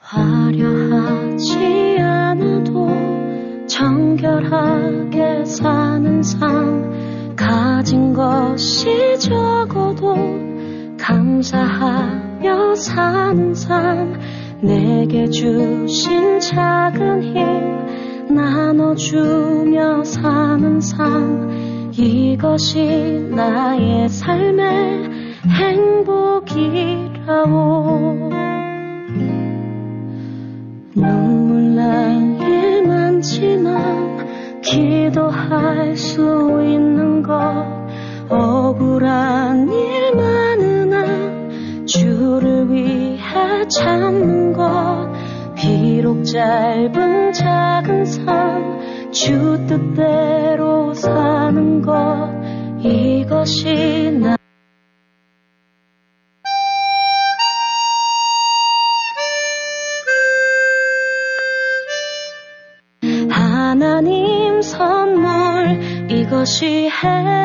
[0.00, 2.88] 화려하지 않아도
[3.66, 10.16] 정결하게 사는 삶 가진 것이 적어도
[10.98, 25.10] 감사하며 사는 삶 내게 주신 작은 힘 나눠주며 사는 삶 이것이 나의 삶의
[25.48, 26.98] 행복이라오.
[30.94, 36.20] 눈물 날일 많지만 기도할 수
[36.62, 37.66] 있는 것
[38.28, 43.17] 억울한 일 많으나 주를 위해
[43.68, 45.12] 참는 것
[45.54, 48.78] 비록 짧은 작은 삶
[49.10, 52.30] 주 뜻대로 사는 것
[52.82, 54.36] 이것이 나.
[63.30, 67.37] 하나님 선물 이것이 행